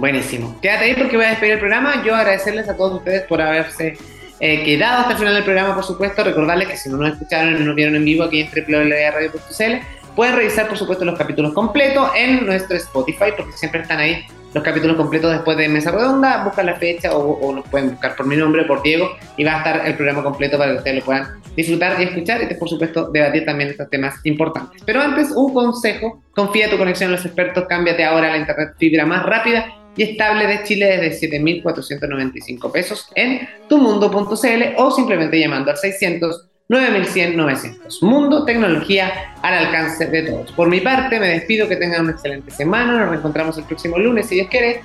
Buenísimo. 0.00 0.58
Quédate 0.62 0.86
ahí 0.86 0.94
porque 0.94 1.14
voy 1.16 1.26
a 1.26 1.30
despedir 1.30 1.52
el 1.52 1.58
programa. 1.58 2.02
Yo 2.02 2.14
agradecerles 2.14 2.66
a 2.70 2.76
todos 2.76 2.94
ustedes 2.94 3.24
por 3.24 3.42
haberse 3.42 3.98
eh, 4.40 4.64
quedado 4.64 5.00
hasta 5.00 5.12
el 5.12 5.18
final 5.18 5.34
del 5.34 5.44
programa, 5.44 5.74
por 5.74 5.84
supuesto. 5.84 6.24
Recordarles 6.24 6.68
que 6.68 6.76
si 6.78 6.88
no 6.88 6.96
nos 6.96 7.12
escucharon 7.12 7.60
y 7.60 7.64
nos 7.64 7.74
vieron 7.74 7.94
en 7.94 8.04
vivo 8.06 8.24
aquí 8.24 8.40
en 8.40 8.48
www.radio.cl, 8.48 9.86
pueden 10.16 10.36
revisar, 10.36 10.68
por 10.68 10.78
supuesto, 10.78 11.04
los 11.04 11.18
capítulos 11.18 11.52
completos 11.52 12.10
en 12.16 12.46
nuestro 12.46 12.78
Spotify, 12.78 13.26
porque 13.36 13.52
siempre 13.52 13.82
están 13.82 13.98
ahí 13.98 14.24
los 14.54 14.64
capítulos 14.64 14.96
completos 14.96 15.30
después 15.30 15.56
de 15.58 15.68
Mesa 15.68 15.90
Redonda, 15.90 16.44
buscan 16.44 16.66
la 16.66 16.74
fecha 16.76 17.14
o, 17.14 17.38
o 17.38 17.52
los 17.52 17.68
pueden 17.68 17.90
buscar 17.90 18.16
por 18.16 18.26
mi 18.26 18.36
nombre, 18.36 18.64
por 18.64 18.82
Diego, 18.82 19.10
y 19.36 19.44
va 19.44 19.56
a 19.56 19.58
estar 19.58 19.86
el 19.86 19.94
programa 19.94 20.22
completo 20.22 20.56
para 20.56 20.72
que 20.72 20.78
ustedes 20.78 20.96
lo 20.96 21.04
puedan 21.04 21.28
disfrutar 21.54 22.00
y 22.00 22.04
escuchar 22.04 22.42
y, 22.42 22.54
por 22.54 22.68
supuesto, 22.68 23.10
debatir 23.12 23.44
también 23.44 23.68
estos 23.68 23.88
temas 23.90 24.14
importantes. 24.24 24.82
Pero 24.84 25.02
antes, 25.02 25.30
un 25.30 25.52
consejo, 25.52 26.22
confía 26.34 26.70
tu 26.70 26.78
conexión 26.78 27.10
a 27.10 27.16
los 27.16 27.24
expertos, 27.26 27.66
cámbiate 27.68 28.02
ahora 28.02 28.28
a 28.28 28.30
la 28.32 28.38
internet 28.38 28.70
fibra 28.78 29.04
más 29.04 29.24
rápida 29.24 29.79
y 29.96 30.02
estable 30.02 30.46
de 30.46 30.62
Chile 30.64 30.98
desde 30.98 31.28
7.495 31.28 32.72
pesos 32.72 33.08
en 33.14 33.48
tumundo.cl 33.68 34.62
o 34.76 34.90
simplemente 34.90 35.38
llamando 35.38 35.70
al 35.70 35.76
600 35.76 36.46
9100-900. 36.70 38.00
Mundo, 38.02 38.44
tecnología 38.44 39.34
al 39.42 39.54
alcance 39.54 40.06
de 40.06 40.22
todos. 40.22 40.52
Por 40.52 40.68
mi 40.68 40.80
parte, 40.80 41.18
me 41.18 41.26
despido, 41.26 41.68
que 41.68 41.74
tengan 41.74 42.02
una 42.02 42.12
excelente 42.12 42.52
semana, 42.52 42.96
nos 43.00 43.08
reencontramos 43.10 43.58
el 43.58 43.64
próximo 43.64 43.98
lunes 43.98 44.26
si 44.28 44.36
Dios 44.36 44.48
quiere. 44.48 44.82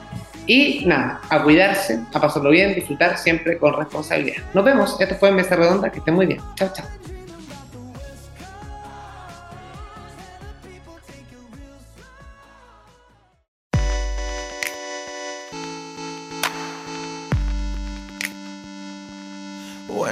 Y 0.47 0.83
nada, 0.85 1.21
a 1.29 1.43
cuidarse, 1.43 1.99
a 2.11 2.19
pasarlo 2.19 2.49
bien, 2.49 2.75
disfrutar 2.75 3.17
siempre 3.17 3.57
con 3.57 3.73
responsabilidad. 3.73 4.43
Nos 4.53 4.65
vemos, 4.65 4.99
esto 4.99 5.15
fue 5.15 5.31
Mesa 5.31 5.55
Redonda, 5.55 5.91
que 5.91 5.99
estén 5.99 6.15
muy 6.15 6.25
bien. 6.25 6.39
Chao, 6.55 6.71
chao. 6.73 6.85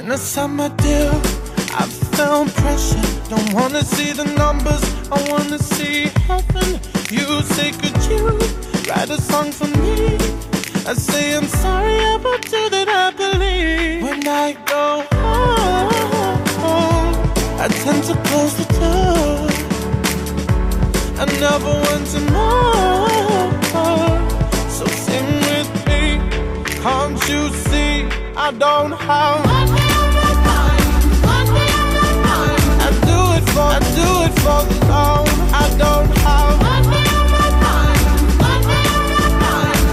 I 0.06 1.86
felt 2.12 2.48
pressure, 2.56 3.00
don't 3.30 3.52
wanna 3.54 3.82
see 3.82 4.12
the 4.12 4.24
numbers, 4.24 4.82
I 5.10 5.30
wanna 5.30 5.58
see 5.58 6.10
heaven. 6.26 6.78
You 7.10 7.42
say, 7.54 7.72
could 7.72 7.96
you 8.10 8.28
write 8.86 9.08
a 9.08 9.20
song 9.20 9.50
for 9.50 9.66
me? 9.66 10.18
I 10.86 10.92
say, 10.92 11.34
I'm 11.34 11.48
sorry 11.48 11.98
about 12.14 12.44
you 12.52 12.68
that 12.68 12.88
I 12.88 13.10
believe. 13.12 14.02
When 14.02 14.28
I 14.28 14.52
go 14.66 15.04
home, 16.60 17.14
I 17.58 17.68
tend 17.68 18.04
to 18.04 18.14
close 18.28 18.54
the 18.60 18.66
door. 18.78 19.48
I 21.18 21.24
never 21.40 21.72
want 21.86 22.06
to 22.08 22.20
know. 22.30 23.08
So 24.68 24.84
sing 24.86 25.28
with 25.48 25.70
me, 25.86 26.02
can't 26.82 27.18
you 27.28 27.48
see? 27.68 28.06
I 28.36 28.52
don't 28.52 28.92
have. 28.92 29.83
I 33.74 33.80
do 33.80 34.08
it 34.22 34.34
for 34.38 34.62
the 34.70 34.78
love 34.86 35.26
I 35.52 35.66
don't 35.76 36.10
have. 36.18 36.58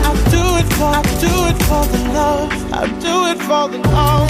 I 0.05 0.13
do 0.29 0.43
it 0.61 0.67
for, 0.77 0.85
I 0.85 1.01
do 1.25 1.33
it 1.49 1.57
for 1.65 1.83
the 1.91 1.99
love. 2.13 2.51
I 2.71 2.85
do 3.05 3.15
it 3.31 3.39
for 3.47 3.63
the 3.73 3.79
love. 3.89 4.29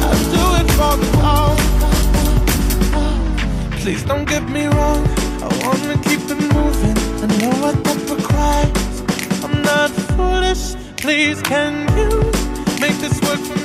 I 0.00 0.12
do 0.34 0.44
it 0.60 0.68
for 0.78 0.94
the 1.02 1.08
love. 1.20 1.58
Please 3.82 4.02
don't 4.04 4.24
get 4.26 4.44
me 4.48 4.64
wrong. 4.64 5.06
I 5.42 5.48
wanna 5.62 5.96
keep 6.08 6.20
it 6.32 6.40
moving. 6.54 6.96
I 7.22 7.26
know 7.36 7.54
what 7.60 7.76
that 7.84 7.98
requires. 8.16 8.94
I'm 9.44 9.56
not 9.60 9.90
foolish. 10.16 10.74
Please, 10.96 11.42
can 11.42 11.86
you 11.98 12.08
make 12.80 12.96
this 13.04 13.20
work 13.20 13.40
for 13.40 13.56
me? 13.56 13.61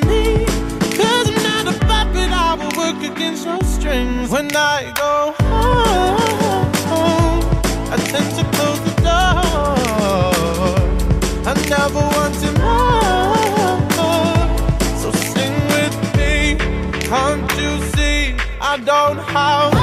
When 4.38 4.56
I 4.56 4.93
go 4.95 5.34
home, 6.89 7.41
I 7.91 7.97
tend 7.97 8.30
to 8.36 8.43
close 8.56 8.82
the 8.82 8.93
door. 9.02 9.82
I 11.43 11.54
never 11.73 12.04
wanted 12.15 12.56
more. 12.62 12.97
So 15.02 15.08
sing 15.12 15.56
with 15.73 15.97
me, 16.17 16.56
can't 17.08 17.52
you 17.58 17.71
see? 17.95 18.36
I 18.62 18.78
don't 18.86 19.17
have. 19.17 19.77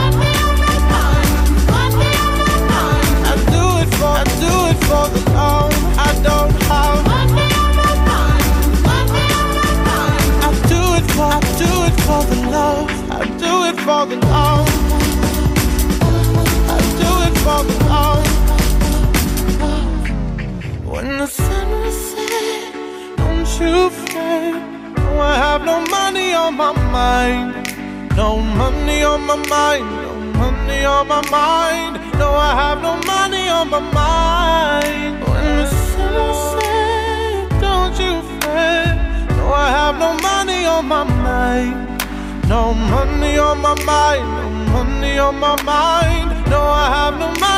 on 26.45 26.57
my 26.57 26.73
mind. 26.93 27.55
No 28.17 28.39
money 28.39 29.03
on 29.03 29.23
my 29.23 29.37
mind. 29.49 29.87
No 30.05 30.15
money 30.41 30.85
on 30.85 31.09
my 31.09 31.23
mind. 31.31 31.95
No, 32.19 32.29
I 32.49 32.53
have 32.63 32.83
no 32.83 32.93
money 33.13 33.49
on 33.49 33.71
my 33.71 33.81
mind. 33.81 35.15
When 35.27 35.45
the 35.57 35.63
it's 35.63 35.73
sunset, 35.95 37.61
don't 37.65 37.97
you 38.05 38.15
fret. 38.41 38.97
No, 39.39 39.45
I 39.65 39.69
have 39.79 39.97
no 40.05 40.11
money 40.29 40.67
on 40.67 40.85
my 40.87 41.05
mind. 41.29 41.77
No 42.53 42.75
money 42.75 43.39
on 43.39 43.57
my 43.67 43.75
mind. 43.93 44.29
No 44.37 44.85
money 44.85 45.19
on 45.19 45.35
my 45.41 45.57
mind. 45.63 46.29
No, 46.51 46.61
I 46.61 46.87
have 46.97 47.15
no 47.19 47.29
money. 47.41 47.54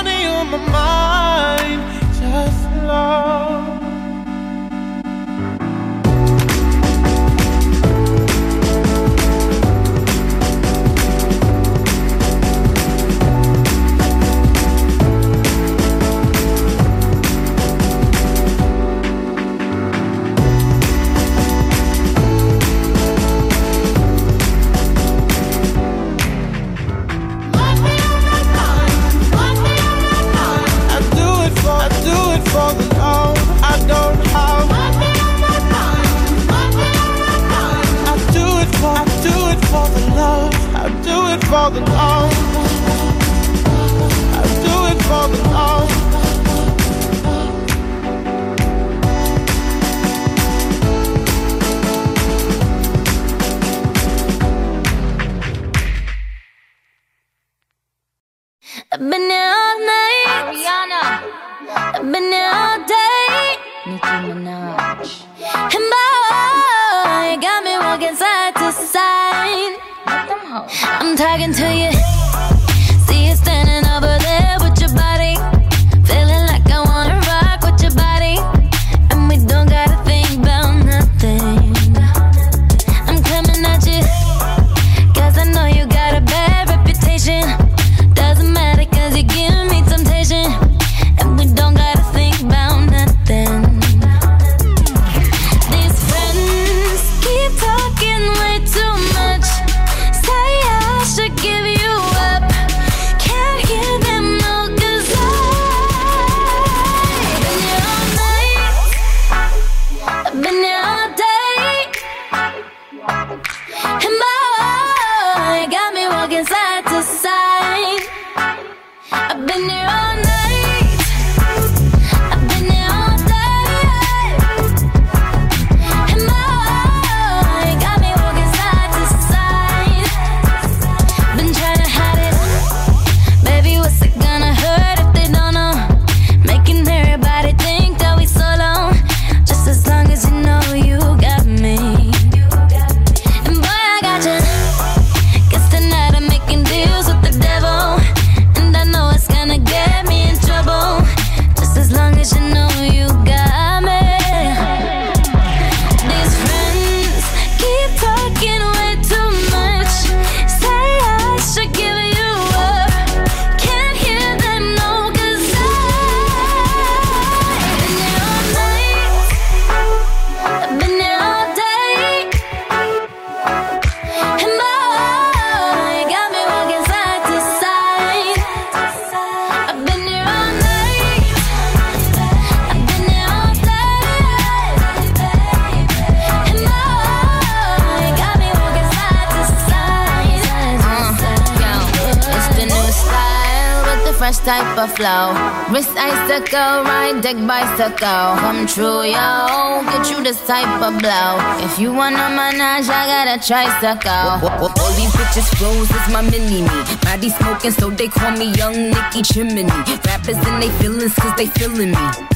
Wrist 195.77 195.95
icicle, 195.95 196.85
ride 196.89 197.21
deck 197.21 197.37
bicycle. 197.47 198.41
Come 198.41 198.67
true, 198.67 199.03
yo. 199.05 199.83
Get 199.85 200.11
you 200.11 200.25
this 200.25 200.41
type 200.47 200.81
of 200.81 200.99
blow. 200.99 201.37
If 201.67 201.79
you 201.79 201.93
want 201.93 202.15
a 202.15 202.31
menage, 202.33 202.89
I 202.89 203.05
got 203.13 203.29
a 203.29 203.47
tricycle. 203.47 204.49
All 204.57 204.93
these 204.97 205.13
bitches 205.13 205.55
flows 205.59 205.91
is 205.91 206.09
my 206.11 206.23
mini 206.23 206.63
me. 206.63 206.97
Body 207.03 207.29
smoking, 207.29 207.73
so 207.73 207.91
they 207.91 208.09
call 208.09 208.31
me 208.39 208.55
Young 208.55 208.89
Nicky 208.89 209.21
Chimney. 209.21 209.65
Rappers 210.07 210.39
and 210.49 210.63
they 210.63 210.71
feelings, 210.79 211.13
cause 211.15 211.37
they 211.37 211.49
feeling 211.49 211.91
me. 211.91 212.36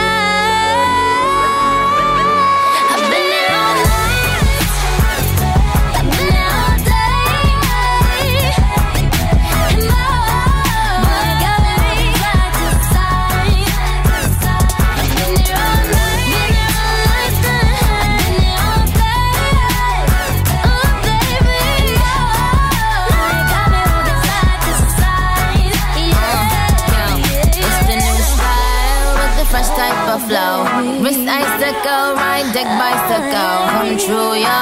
electric 32.61 32.79
bicycle. 32.79 33.57
Come 33.71 33.97
true, 33.97 34.33
yo. 34.35 34.59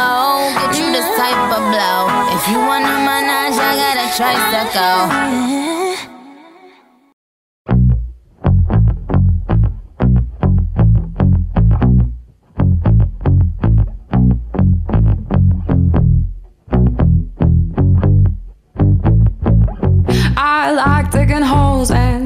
Get 0.56 0.78
you 0.80 0.92
this 0.92 1.06
type 1.18 1.52
of 1.52 1.64
blow. 1.72 2.08
If 2.36 2.48
you 2.50 2.58
want 2.60 2.86
a 2.86 2.88
manage, 2.88 3.58
I 3.60 3.76
got 3.76 3.98
a 3.98 4.08
tricycle. 4.18 5.00
I 20.38 20.72
like 20.72 21.12
digging 21.12 21.42
holes 21.42 21.92
and 21.92 22.19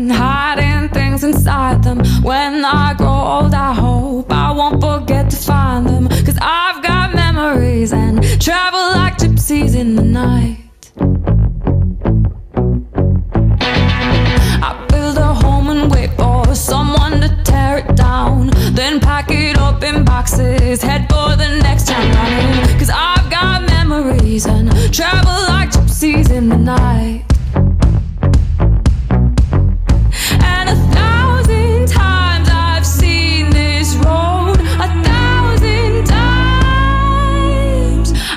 then 18.84 18.99
pack 18.99 19.31
it 19.31 19.57
up 19.57 19.81
in 19.81 20.03
boxes. 20.03 20.81
Head 20.81 21.07
for 21.09 21.38
the 21.38 21.49
next 21.63 21.88
town 21.88 22.05
running. 22.15 22.77
Cause 22.77 22.91
I've 22.93 23.29
got 23.31 23.61
memories 23.75 24.45
and 24.45 24.69
travel 24.93 25.39
like 25.53 25.69
gypsies 25.71 26.29
in 26.29 26.49
the 26.49 26.57
night. 26.57 27.23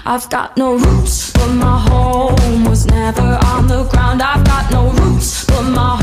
I've 0.08 0.30
got 0.30 0.56
no 0.56 0.76
roots, 0.76 1.32
but 1.32 1.52
my 1.54 1.78
home 1.78 2.64
was 2.64 2.86
never 2.86 3.38
on 3.52 3.66
the 3.66 3.84
ground. 3.90 4.22
I've 4.22 4.44
got 4.44 4.70
no 4.70 4.90
roots, 4.92 5.44
but 5.44 5.62
my 5.62 5.96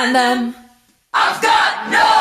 on 0.00 0.12
them. 0.14 0.54
I've 1.12 1.42
got 1.42 1.90
no. 1.90 2.19